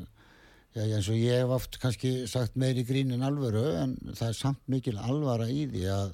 eins 0.71 1.09
og 1.11 1.17
ég 1.19 1.41
hef 1.41 1.51
oft 1.51 1.79
kannski 1.81 2.11
sagt 2.31 2.55
meiri 2.55 2.85
grín 2.87 3.11
en 3.15 3.25
alvöru 3.27 3.63
en 3.81 3.97
það 4.13 4.27
er 4.29 4.37
samt 4.37 4.61
mikil 4.71 4.97
alvara 5.01 5.49
í 5.51 5.65
því 5.71 5.87
að 5.91 6.13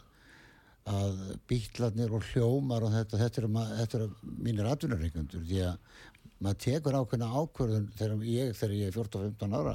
að 0.88 1.18
bítlarnir 1.50 2.14
og 2.16 2.24
hljómar 2.32 2.86
og 2.88 2.94
þetta, 2.94 3.18
þetta 3.24 3.42
eru, 3.42 3.50
þetta 3.82 3.98
eru 4.00 4.10
mínir 4.48 4.70
atvinnareikundur 4.72 5.42
því 5.50 5.62
að 5.68 5.98
maður 6.46 6.60
tekur 6.64 6.98
ákveðna 7.02 7.32
ákvörðun 7.42 7.88
þegar 7.98 8.24
ég, 8.30 8.54
þegar 8.60 8.76
ég 8.78 8.92
er 8.92 8.96
14-15 9.00 9.58
ára 9.58 9.74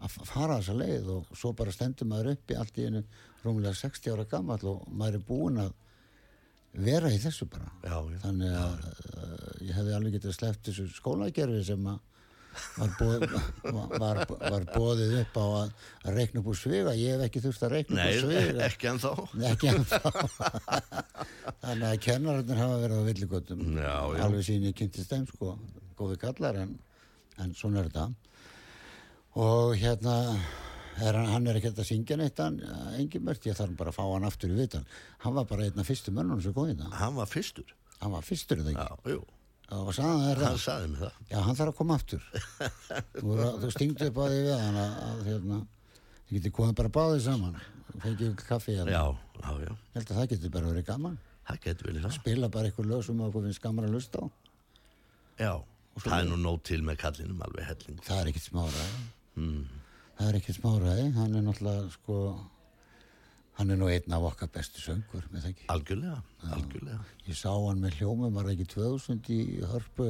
að- 0.00 0.16
fara 0.24 0.56
þessa 0.58 0.74
leið 0.80 1.08
og 1.12 1.26
svo 1.36 1.50
bara 1.52 1.72
stendur 1.76 2.08
maður 2.08 2.30
uppi 2.32 2.56
allt 2.56 2.78
í 2.80 2.86
einu 2.88 3.02
rúmlega 3.44 3.74
60 3.76 4.14
ára 4.14 4.24
gamall 4.30 4.62
og 4.70 4.86
maður 4.88 5.18
er 5.20 5.26
búinn 5.28 5.58
að 5.60 5.74
vera 6.80 7.10
í 7.12 7.18
þessu 7.20 7.46
bara 7.50 7.68
Já, 7.84 7.96
já. 8.08 8.18
þannig 8.22 8.54
að 8.56 8.86
uh, 8.86 9.50
ég 9.66 9.74
hefði 9.76 9.94
alveg 9.98 10.14
getið 10.16 10.36
sleppt 10.38 10.70
þessu 10.70 10.86
skólagerfi 10.96 11.60
sem 11.68 11.86
að 11.92 11.98
var, 12.76 12.90
boð, 12.98 13.24
var, 14.02 14.20
var 14.42 14.64
bóðið 14.74 15.12
upp 15.20 15.36
á 15.38 15.44
að, 15.60 15.74
að 16.04 16.16
reikna 16.18 16.40
upp 16.42 16.48
úr 16.52 16.58
sviga? 16.60 16.94
Ég 16.98 17.14
hef 17.16 17.24
ekki 17.28 17.42
þurft 17.44 17.66
að 17.66 17.74
reikna 17.76 17.98
Nei, 18.00 18.06
upp 18.10 18.24
úr 18.26 18.34
sviga. 18.36 18.64
ekki 18.68 18.90
en 18.90 19.02
þá. 19.02 19.10
ekki 19.50 19.70
ennþá. 19.74 20.12
Þannig 21.64 21.86
að 21.90 22.00
kennararnir 22.06 22.60
hafa 22.62 22.80
verið 22.82 23.00
á 23.00 23.04
villigötum. 23.10 23.62
Alveg 24.26 24.46
sín 24.48 24.66
ég 24.68 24.76
kynntist 24.80 25.12
þeim 25.12 25.28
sko. 25.30 25.54
Góði 26.00 26.18
kallar 26.22 26.58
en, 26.64 26.74
en 27.44 27.54
svona 27.58 27.82
er 27.84 27.90
þetta. 27.90 28.08
Og 29.40 29.76
hérna 29.78 30.16
er 31.00 31.14
hann, 31.16 31.28
hann 31.30 31.46
er 31.48 31.56
ekki 31.60 31.70
að 31.72 31.86
syngja 31.86 32.16
neitt 32.18 32.40
engin 32.98 33.22
mörgt, 33.24 33.46
ég 33.48 33.56
þarf 33.56 33.76
bara 33.78 33.92
að 33.92 33.98
fá 34.00 34.02
hann 34.10 34.26
aftur 34.26 34.50
í 34.52 34.56
vitan 34.58 34.82
hann 35.22 35.36
var 35.36 35.46
bara 35.48 35.68
einn 35.68 35.78
af 35.80 35.86
fyrstu 35.88 36.12
mönnunum 36.12 36.42
sem 36.44 36.52
í 36.74 36.74
það 36.82 36.96
Hann 36.98 37.14
var 37.16 37.30
fyrstur. 37.30 37.70
hann 38.02 38.12
var 38.12 38.26
fyrstur 38.26 38.58
er 38.60 38.66
það 38.66 38.74
Já, 38.74 38.88
ekki 38.98 39.14
jú. 39.14 39.20
Og 39.70 39.90
sagði 39.94 40.34
Hann 40.40 40.58
það 40.58 40.86
mig 40.90 41.00
það. 41.00 41.18
já, 41.30 41.38
hann 41.46 41.56
þarf 41.60 41.72
að 41.72 41.76
koma 41.80 41.96
aftur 42.00 42.22
þú, 43.20 43.36
þú 43.62 43.70
stingdu 43.74 44.08
upp 44.10 44.18
á 44.20 44.24
því 44.30 44.40
við 44.46 44.54
hann 44.64 44.78
að, 44.82 45.20
hérna, 45.28 45.58
þið 46.28 46.36
getið 46.38 46.54
komið 46.58 46.76
bara 46.80 46.92
báðið 46.98 47.22
saman 47.26 47.60
fengið 48.04 48.34
kaffi 48.48 48.76
hérna 48.78 48.94
Já, 48.94 49.04
já, 49.40 49.50
já. 49.64 49.72
ég 49.74 49.98
held 49.98 50.10
að 50.14 50.20
það 50.20 50.30
getur 50.34 50.54
bara 50.56 50.70
verið 50.72 50.86
gaman 50.90 51.18
getur 51.64 51.90
það. 52.04 52.14
spila 52.20 52.48
bara 52.54 52.70
eitthvað 52.70 52.90
lög 52.92 53.04
sem 53.06 53.20
okkur 53.26 53.46
finnst 53.48 53.62
gaman 53.64 53.88
að 53.88 53.94
lusta 53.98 54.22
á 54.22 54.26
Já. 55.40 55.52
Það 56.00 56.18
er 56.20 56.26
nú 56.30 56.36
nóg 56.38 56.58
til 56.68 56.82
með 56.86 56.96
kallinum 57.00 57.40
alveg 57.42 57.64
helling. 57.66 57.96
það 58.06 58.20
er 58.24 58.28
ekkert 58.30 58.46
smáraði 58.50 59.00
Mm. 59.40 59.64
það 60.18 60.28
er 60.28 60.36
ekkert 60.40 60.56
smáraði, 60.58 61.04
hann 61.14 61.34
er 61.38 61.42
náttúrulega 61.46 61.90
sko 61.94 62.16
hann 63.60 63.70
er 63.70 63.78
nú 63.80 63.90
einn 63.92 64.16
af 64.16 64.24
okkar 64.32 64.48
bestu 64.54 64.80
söngur 64.82 65.28
með 65.30 65.44
það 65.44 65.52
ekki 65.52 65.68
Algjörlega, 65.76 66.18
algjörlega. 66.56 67.04
ég 67.28 67.36
sá 67.38 67.52
hann 67.52 67.80
með 67.84 68.00
hljómum, 68.00 68.34
var 68.34 68.48
ekki 68.54 68.66
2000 68.72 69.30
í 69.36 69.40
hörpu 69.68 70.08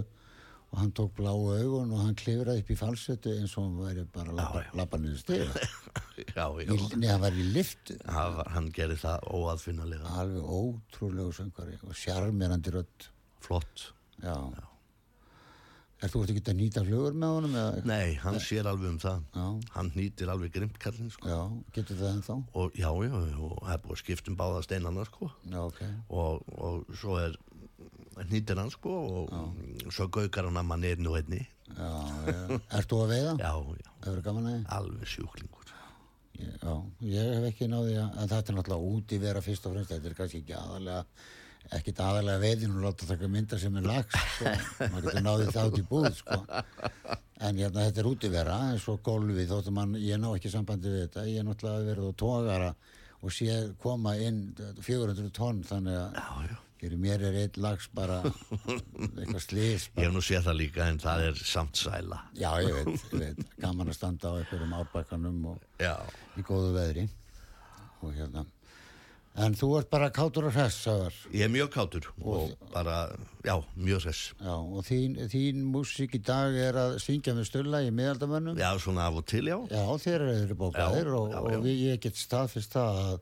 og 0.70 0.78
hann 0.78 0.92
tók 0.94 1.16
bláu 1.18 1.48
augun 1.51 1.90
og 1.96 2.05
hann 2.05 2.14
klifraði 2.14 2.62
upp 2.62 2.68
í 2.70 2.76
falsetu 2.78 3.32
eins 3.34 3.57
og 3.59 3.64
hann 3.66 3.80
væri 3.82 4.05
bara 4.14 4.30
að 4.38 4.61
já. 4.62 4.74
labba 4.78 5.01
niður 5.03 5.18
stiga 5.18 5.48
Já, 6.36 6.44
já. 6.62 6.74
Nei, 7.01 7.09
hann 7.11 7.22
var 7.24 7.32
í 7.34 7.46
liftu 7.57 7.96
Hann, 8.07 8.36
var- 8.38 8.51
hann 8.55 8.68
gerir 8.76 8.98
það 9.03 9.24
óaðfinnalega. 9.34 10.12
alveg 10.20 10.44
ótrúlegu 10.61 11.32
söngari 11.40 11.78
og 11.88 11.96
sjarmerandi 11.98 12.70
rödd 12.76 13.09
Flott. 13.42 13.88
já, 14.22 14.36
Er 16.01 16.09
þú 16.09 16.22
ert 16.24 16.30
ekki 16.32 16.42
að 16.48 16.57
nýta 16.57 16.82
flugur 16.86 17.16
með 17.20 17.32
honum? 17.36 17.57
Eða? 17.61 17.84
Nei, 17.90 18.14
hann 18.22 18.38
sér 18.40 18.68
alveg 18.70 18.88
um 18.88 18.98
það. 19.03 19.24
Já. 19.36 19.46
Hann 19.74 19.90
nýtir 19.92 20.32
alveg 20.32 20.55
grimt 20.55 20.78
kallin, 20.80 21.11
sko. 21.12 21.28
Já, 21.28 21.40
getur 21.76 21.98
það 22.01 22.12
ennþá? 22.14 22.36
Og 22.57 22.78
já, 22.80 22.88
já, 23.05 23.12
og 23.20 23.59
það 23.59 23.74
er 23.74 23.82
búið 23.84 23.96
að 23.96 24.01
skipta 24.01 24.32
um 24.32 24.38
báða 24.40 24.62
steinana, 24.64 25.05
sko. 25.11 25.28
Já, 25.44 25.59
ok. 25.66 25.82
Og, 26.09 26.48
og 26.57 26.94
svo 27.03 27.18
er 27.20 27.36
nýtir 28.32 28.62
hann, 28.62 28.72
sko, 28.72 28.94
og 29.36 29.92
svo 29.92 30.09
gaukar 30.09 30.48
hann 30.48 30.61
að 30.62 30.70
mann 30.72 30.88
er 30.88 31.05
nú 31.05 31.18
einni. 31.20 31.42
Já, 31.68 31.90
já. 32.32 32.40
Ert 32.80 32.88
þú 32.90 33.03
að 33.05 33.12
veiða? 33.12 33.34
Já, 33.44 33.53
já, 33.84 34.57
alveg 34.80 35.12
sjúklingur. 35.12 35.76
Já, 36.40 36.72
ég 37.05 37.34
hef 37.34 37.46
ekki 37.51 37.68
náði 37.68 37.98
að, 38.01 38.16
að 38.16 38.32
þetta 38.32 38.53
er 38.53 38.57
náttúrulega 38.57 38.94
út 38.96 39.12
í 39.12 39.18
vera 39.20 39.42
fyrst 39.44 39.66
og 39.68 39.74
fremst, 39.74 39.92
þetta 39.92 40.09
er 40.09 40.16
kannski 40.16 40.40
ekki 40.40 40.57
aðalega, 40.57 41.03
ekkit 41.76 42.00
aðalega 42.02 42.42
veiðin 42.42 42.76
og 42.76 42.84
láta 42.86 43.08
taka 43.08 43.28
mynda 43.30 43.58
sem 43.61 43.76
er 43.78 43.86
lags, 43.86 44.16
sko, 44.36 44.54
maður 44.80 45.04
getur 45.06 45.26
náði 45.26 45.50
það 45.54 45.68
út 45.68 45.78
í 45.78 45.84
búð, 45.90 46.08
sko. 46.18 46.38
En 47.40 47.61
hérna 47.61 47.84
þetta 47.86 48.02
er 48.02 48.08
út 48.11 48.24
í 48.26 48.30
vera, 48.32 48.56
eins 48.72 48.88
og 48.90 48.98
gólfið, 49.06 49.46
þóttum 49.52 49.78
mann, 49.78 49.94
ég 50.02 50.18
ná 50.20 50.30
ekki 50.34 50.50
sambandi 50.52 50.90
við 50.92 51.04
þetta, 51.06 51.26
ég 51.30 51.40
er 51.40 51.46
náttúrulega 51.46 51.86
verið 51.90 52.11
á 52.11 52.12
tógara 52.24 52.72
og 53.20 53.32
sé 53.36 53.54
koma 53.80 54.16
inn 54.20 54.42
400 54.80 55.30
tonn, 55.36 55.62
þannig 55.68 56.00
að 56.00 56.58
fyrir 56.80 56.96
mér 57.00 57.24
er 57.28 57.34
eitt 57.42 57.58
lags 57.61 57.90
bara 57.92 58.22
eitthvað 58.24 59.42
slís, 59.44 59.88
Ég 59.98 60.06
hef 60.06 60.14
nú 60.14 60.22
séð 60.24 60.46
það 60.48 60.56
líka 60.62 60.86
en 60.88 61.00
það 61.02 61.24
er 61.28 61.42
samt 61.44 61.76
sæla. 61.76 62.22
Já, 62.40 62.48
ég 62.64 62.78
veit, 62.78 63.02
ég 63.12 63.20
veit, 63.20 63.42
gaman 63.61 63.92
að 63.92 63.98
standa 63.98 64.32
á 64.32 64.38
einhverjum 64.40 64.72
árbækanum 64.78 65.42
og 65.52 65.82
Já. 65.82 65.92
í 66.40 66.44
góðu 66.46 66.72
veðri 66.78 67.04
og 68.00 68.16
hérna 68.16 68.46
en 69.38 69.54
þú 69.54 69.68
ert 69.78 69.90
bara 69.92 70.10
kátur 70.10 70.48
og 70.48 70.54
hress 70.56 70.80
sagðar. 70.84 71.16
Ég 71.30 71.46
er 71.46 71.52
mjög 71.52 71.70
kátur 71.74 72.08
og 72.18 72.54
bara, 72.74 72.96
já, 73.46 73.54
mjög 73.78 74.04
hress. 74.06 74.22
Já, 74.40 74.54
og 74.58 74.84
þín, 74.88 75.16
þín 75.30 75.62
músík 75.70 76.16
í 76.18 76.22
dag 76.26 76.56
er 76.58 76.78
að 76.80 76.96
syngja 77.04 77.34
með 77.36 77.48
stulla 77.50 77.82
í 77.86 77.92
miðaldamönnum 77.94 78.58
Já, 78.58 78.70
svona 78.82 79.06
af 79.06 79.20
og 79.22 79.26
til, 79.30 79.46
já. 79.46 79.56
Já, 79.70 79.84
þeir 80.02 80.26
eru 80.34 80.58
bókaðir 80.58 81.12
Já, 81.12 81.16
og, 81.20 81.30
já, 81.30 81.38
og 81.40 81.52
já. 81.54 81.60
við, 81.68 81.84
ég 81.90 82.02
get 82.02 82.18
staðfist 82.18 82.74
það 82.74 83.02
að 83.04 83.20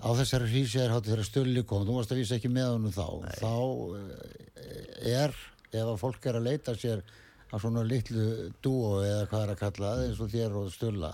á 0.00 0.08
þessari 0.16 0.48
hrísi 0.48 0.80
er 0.80 0.92
hátti 0.94 1.12
þegar 1.12 1.28
stulli 1.28 1.64
kom, 1.68 1.84
þú 1.84 1.96
varst 1.98 2.14
að 2.14 2.20
vísa 2.22 2.36
ekki 2.38 2.50
með 2.52 2.70
honum 2.72 2.94
þá 2.94 3.06
þá 3.36 3.54
eh, 4.00 5.10
er 5.12 5.34
ef 5.70 5.82
að 5.84 5.98
fólk 6.00 6.28
er 6.30 6.38
að 6.38 6.46
leita 6.48 6.74
sér 6.78 7.02
að 7.50 7.64
svona 7.64 7.82
litlu 7.84 8.26
dúo 8.64 9.00
eða 9.04 9.26
hvað 9.30 9.44
er 9.44 9.52
að 9.52 9.60
kalla 9.60 9.90
það 9.92 10.04
eins 10.06 10.22
og 10.24 10.32
þér 10.32 10.56
og 10.60 10.70
stulla 10.72 11.10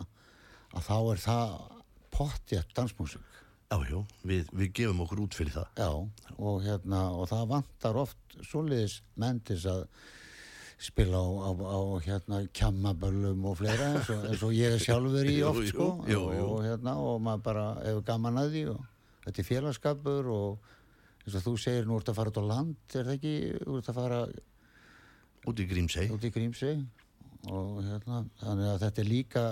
að 0.77 0.87
þá 0.87 0.97
er 1.01 1.23
það 1.25 1.57
pottjætt 2.17 2.77
dansmúsík 2.77 3.36
Já, 3.67 3.79
já, 3.91 3.99
við, 4.23 4.51
við 4.55 4.69
gefum 4.79 5.01
okkur 5.03 5.25
út 5.25 5.35
fyrir 5.35 5.57
það. 5.57 5.71
Já, 5.81 6.37
og 6.39 6.61
hérna 6.63 7.01
og 7.19 7.27
það 7.33 7.49
vantar 7.51 7.99
oft 7.99 8.37
til 8.37 8.61
þess 8.79 9.67
að 9.73 9.81
spila 10.87 11.19
á, 11.19 11.27
á, 11.49 11.51
á 11.57 11.81
hérna 12.05 12.41
kjammaböllum 12.55 13.47
og 13.49 13.57
fleira 13.59 13.89
eins 13.95 14.11
og, 14.13 14.27
eins 14.29 14.43
og 14.45 14.53
ég 14.55 14.77
er 14.77 14.83
sjálfur 14.83 15.25
í 15.27 15.37
Jú, 15.41 15.47
oft 15.49 15.63
jú, 15.65 15.71
sko 15.73 15.87
jú, 16.05 16.21
jú. 16.37 16.45
Og, 16.45 16.59
hérna 16.67 16.97
og 17.01 17.17
maður 17.25 17.45
bara 17.49 17.65
hefur 17.81 18.05
gaman 18.11 18.41
að 18.43 18.51
því 18.53 18.65
og 18.75 18.83
þetta 19.25 19.43
er 19.43 19.49
félagskapur 19.49 20.29
og 20.35 20.69
eins 21.25 21.39
og 21.41 21.47
þú 21.49 21.55
segir 21.65 21.89
nú 21.89 21.97
ert 21.99 22.13
að 22.13 22.19
fara 22.21 22.35
út 22.35 22.39
á 22.39 22.45
land 22.53 22.99
er 23.01 23.09
það 23.09 23.17
ekki, 23.17 23.35
þú 23.65 23.81
ert 23.81 23.91
að 23.91 23.99
fara 24.03 24.21
Út 25.47 25.63
í 25.63 25.67
Grímsey. 25.71 26.11
út 26.13 26.25
í 26.27 26.33
Grímsey 26.35 26.85
og 27.47 27.81
hérna 27.87 28.21
þannig 28.43 28.71
að 28.75 28.81
þetta 28.85 29.03
er 29.03 29.11
líka 29.11 29.45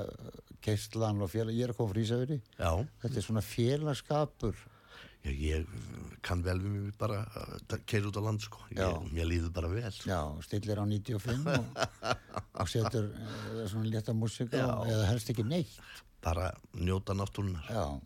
keistlan 0.64 1.20
og 1.24 1.32
félag, 1.32 1.56
ég 1.56 1.68
er 1.68 1.74
að 1.74 1.80
koma 1.80 1.92
frá 1.92 2.00
Ísafjörði 2.04 2.40
þetta 2.56 3.20
er 3.20 3.26
svona 3.26 3.44
félagskapur 3.44 4.62
ég, 5.24 5.36
ég 5.40 5.66
kann 6.24 6.42
vel 6.44 6.56
við 6.62 6.72
mig 6.72 6.96
bara 7.00 7.22
að 7.40 7.76
keira 7.88 8.08
út 8.10 8.18
á 8.20 8.22
land, 8.24 8.42
sko. 8.44 8.64
Ég, 8.72 9.10
mér 9.12 9.28
líður 9.28 9.52
bara 9.56 9.70
vel. 9.72 9.92
Já, 10.08 10.18
stillir 10.44 10.80
á 10.80 10.84
95 10.84 11.48
og, 11.52 11.84
og 12.60 12.72
setur 12.72 13.10
uh, 13.10 13.62
svona 13.70 13.92
létta 13.92 14.16
músika 14.16 14.64
eða 14.88 15.06
helst 15.10 15.32
ekki 15.32 15.46
neitt. 15.48 15.76
Bara 16.24 16.50
njóta 16.76 17.16
náttúrunar. 17.16 17.68
Já. 17.68 18.00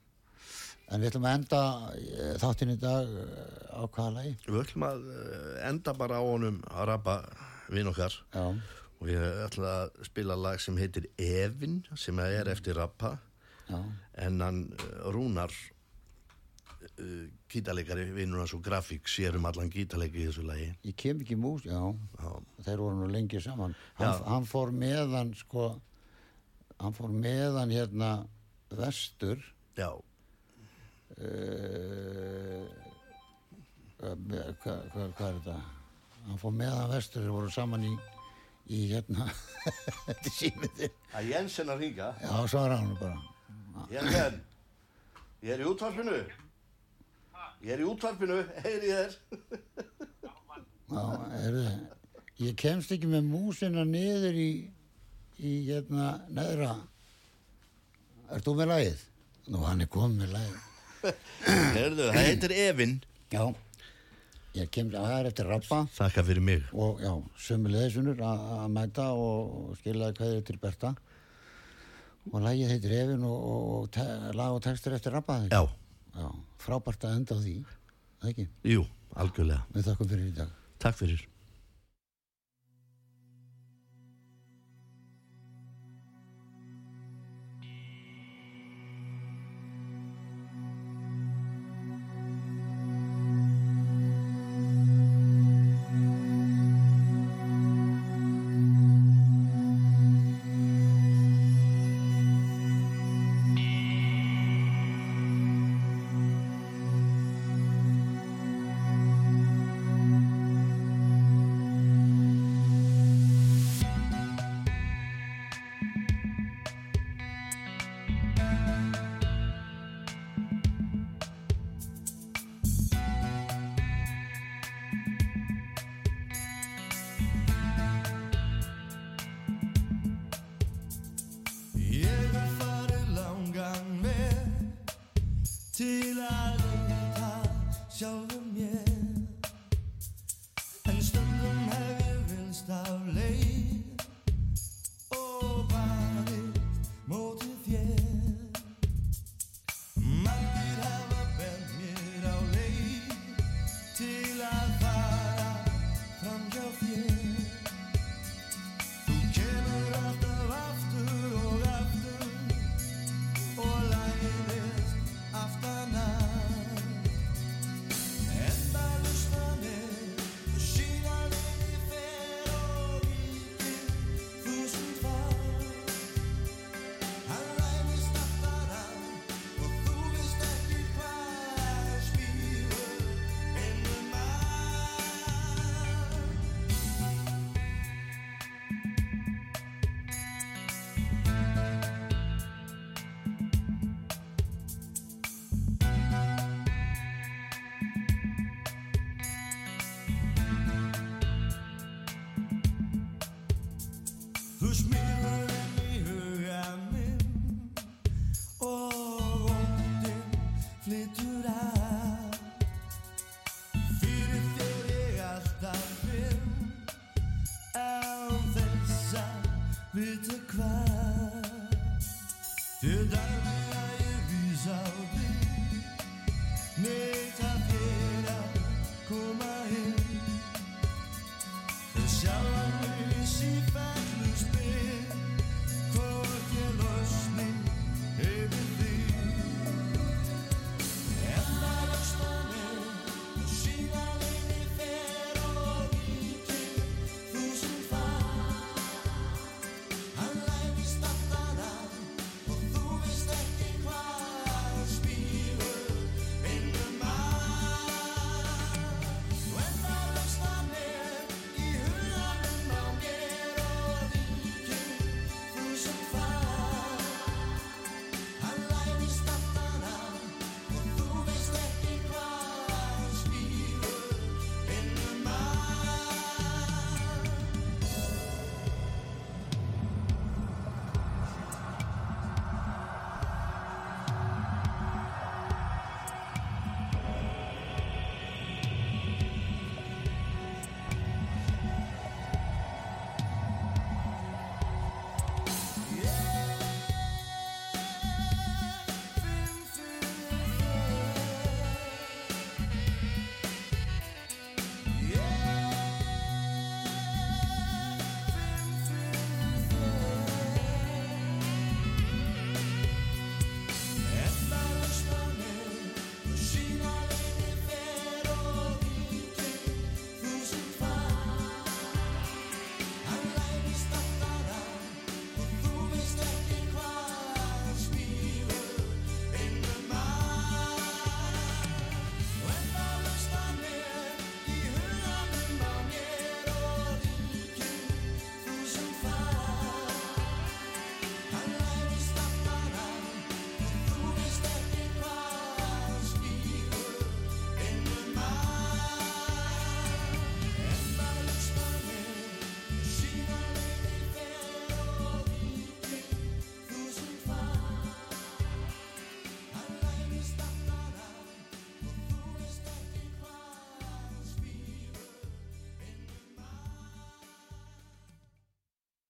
En 0.89 1.03
við 1.03 1.11
ætlum 1.11 1.27
að 1.29 1.35
enda 1.37 1.63
eh, 1.99 2.35
þáttinn 2.41 2.73
í 2.73 2.79
dag 2.81 3.11
eh, 3.13 3.57
á 3.77 3.85
hvaða 3.85 4.13
lagi? 4.15 4.31
Við 4.47 4.61
ætlum 4.63 4.87
að 4.87 5.03
eh, 5.13 5.51
enda 5.69 5.93
bara 5.99 6.17
á 6.17 6.25
honum 6.25 6.63
að 6.73 6.87
rappa 6.89 7.17
vinn 7.69 7.91
okkar 7.91 8.15
Já, 8.33 8.47
og 8.99 9.11
ég 9.11 9.40
ætla 9.46 9.72
að 9.84 10.05
spila 10.09 10.36
lag 10.38 10.61
sem 10.62 10.78
heitir 10.80 11.07
Evin 11.22 11.80
sem 11.96 12.18
er 12.22 12.51
eftir 12.51 12.78
rappa. 12.78 13.16
Já, 13.68 13.82
en 14.24 14.40
hann 14.40 14.62
eh, 14.72 15.11
Rúnar 15.12 15.53
uh, 15.53 17.26
gítarleikari 17.53 18.07
vinnur 18.16 18.40
hans 18.42 18.55
og 18.57 18.62
grafík 18.64 19.09
sér 19.11 19.36
um 19.36 19.46
allan 19.51 19.70
gítarleiki 19.70 20.22
í 20.22 20.26
þessu 20.30 20.46
lagi. 20.49 20.70
Ég 20.88 20.96
kem 20.99 21.20
ekki 21.22 21.36
mús, 21.36 21.66
já, 21.68 21.76
Já, 22.18 22.30
þeir 22.64 22.82
voru 22.84 22.96
nú 23.03 23.11
lengi 23.12 23.42
saman. 23.44 23.76
Hann, 24.01 24.24
hann 24.24 24.49
fór 24.49 24.72
meðan, 24.72 25.34
sko, 25.36 25.70
hann 26.80 26.96
fór 26.96 27.12
meðan 27.12 27.74
hérna 27.76 28.11
vestur, 28.72 29.38
já, 29.78 29.90
uh, 31.18 32.64
hvað 33.99 34.28
hva, 34.30 34.42
hva, 34.62 34.76
hva 34.94 35.28
er 35.28 35.40
þetta? 35.40 35.59
Hann 36.28 36.40
fór 36.40 36.55
meðan 36.57 36.92
vestur, 36.92 37.24
þeir 37.24 37.36
voru 37.36 37.53
saman 37.53 37.84
í, 37.88 37.92
í 38.69 38.83
hérna, 38.93 39.27
þetta 40.07 40.29
er 40.29 40.35
símiðir. 40.35 40.93
að 41.16 41.31
Jensen 41.33 41.73
að 41.73 41.83
ringa 41.85 42.09
Já, 42.23 42.35
svara 42.53 42.77
hann 42.83 42.95
bara. 43.01 43.21
Jensen, 43.93 44.41
ég 45.47 45.55
er 45.57 45.62
í 45.64 45.69
útvarpinu 45.71 46.16
ég 47.64 47.73
er 47.75 47.81
í 47.83 47.87
útvarpinu 47.89 48.37
heyri 48.64 48.91
þér 48.93 49.16
Já, 50.89 51.03
heyrðu, 51.35 51.64
ég 52.45 52.55
kemst 52.61 52.93
ekki 52.95 53.09
með 53.11 53.27
músina 53.29 53.83
niður 53.89 54.37
í, 54.41 54.51
í 55.45 55.53
hérna, 55.69 56.14
neðra. 56.33 56.71
Ert 58.33 58.47
þú 58.47 58.55
með 58.61 58.71
lagið? 58.73 59.03
Nú, 59.53 59.61
hann 59.64 59.85
er 59.85 59.91
komið 59.93 60.23
með 60.23 60.33
lagið. 60.37 60.64
Heyrðu, 61.77 62.07
það 62.12 62.25
heitir 62.27 62.55
Evin 62.57 62.95
Já, 63.33 63.43
ég 64.59 64.71
kemst, 64.75 64.95
það 64.97 65.15
er 65.19 65.29
eftir 65.31 65.49
rappa 65.49 65.81
Þakka 65.97 66.25
fyrir 66.29 66.45
mig 66.45 66.65
og 66.75 67.01
já, 67.05 67.13
sömulegðisunur 67.47 68.23
að 68.29 68.67
mæta 68.75 69.09
og, 69.15 69.55
og 69.71 69.79
skilja 69.81 70.11
kveðið 70.19 70.43
til 70.49 70.59
Berta. 70.63 70.93
Og 72.29 72.43
lagið 72.45 72.75
heitir 72.75 72.95
Efin 72.99 73.25
og, 73.25 73.39
og, 73.49 73.99
og 74.03 74.37
lag 74.37 74.57
og 74.59 74.63
textur 74.67 74.97
eftir 74.99 75.15
rappa. 75.17 75.41
Já, 75.49 75.63
Já, 76.19 76.29
frábært 76.59 77.05
að 77.07 77.19
enda 77.21 77.37
á 77.37 77.41
því, 77.41 77.57
það 78.21 78.31
ekki? 78.33 78.47
jú, 78.67 78.85
algjörlega 79.23 79.61
Við 79.77 79.85
þakkum 79.91 80.09
fyrir 80.11 80.31
í 80.31 80.37
dag. 80.41 80.55
Takk 80.83 80.99
fyrir 80.99 81.27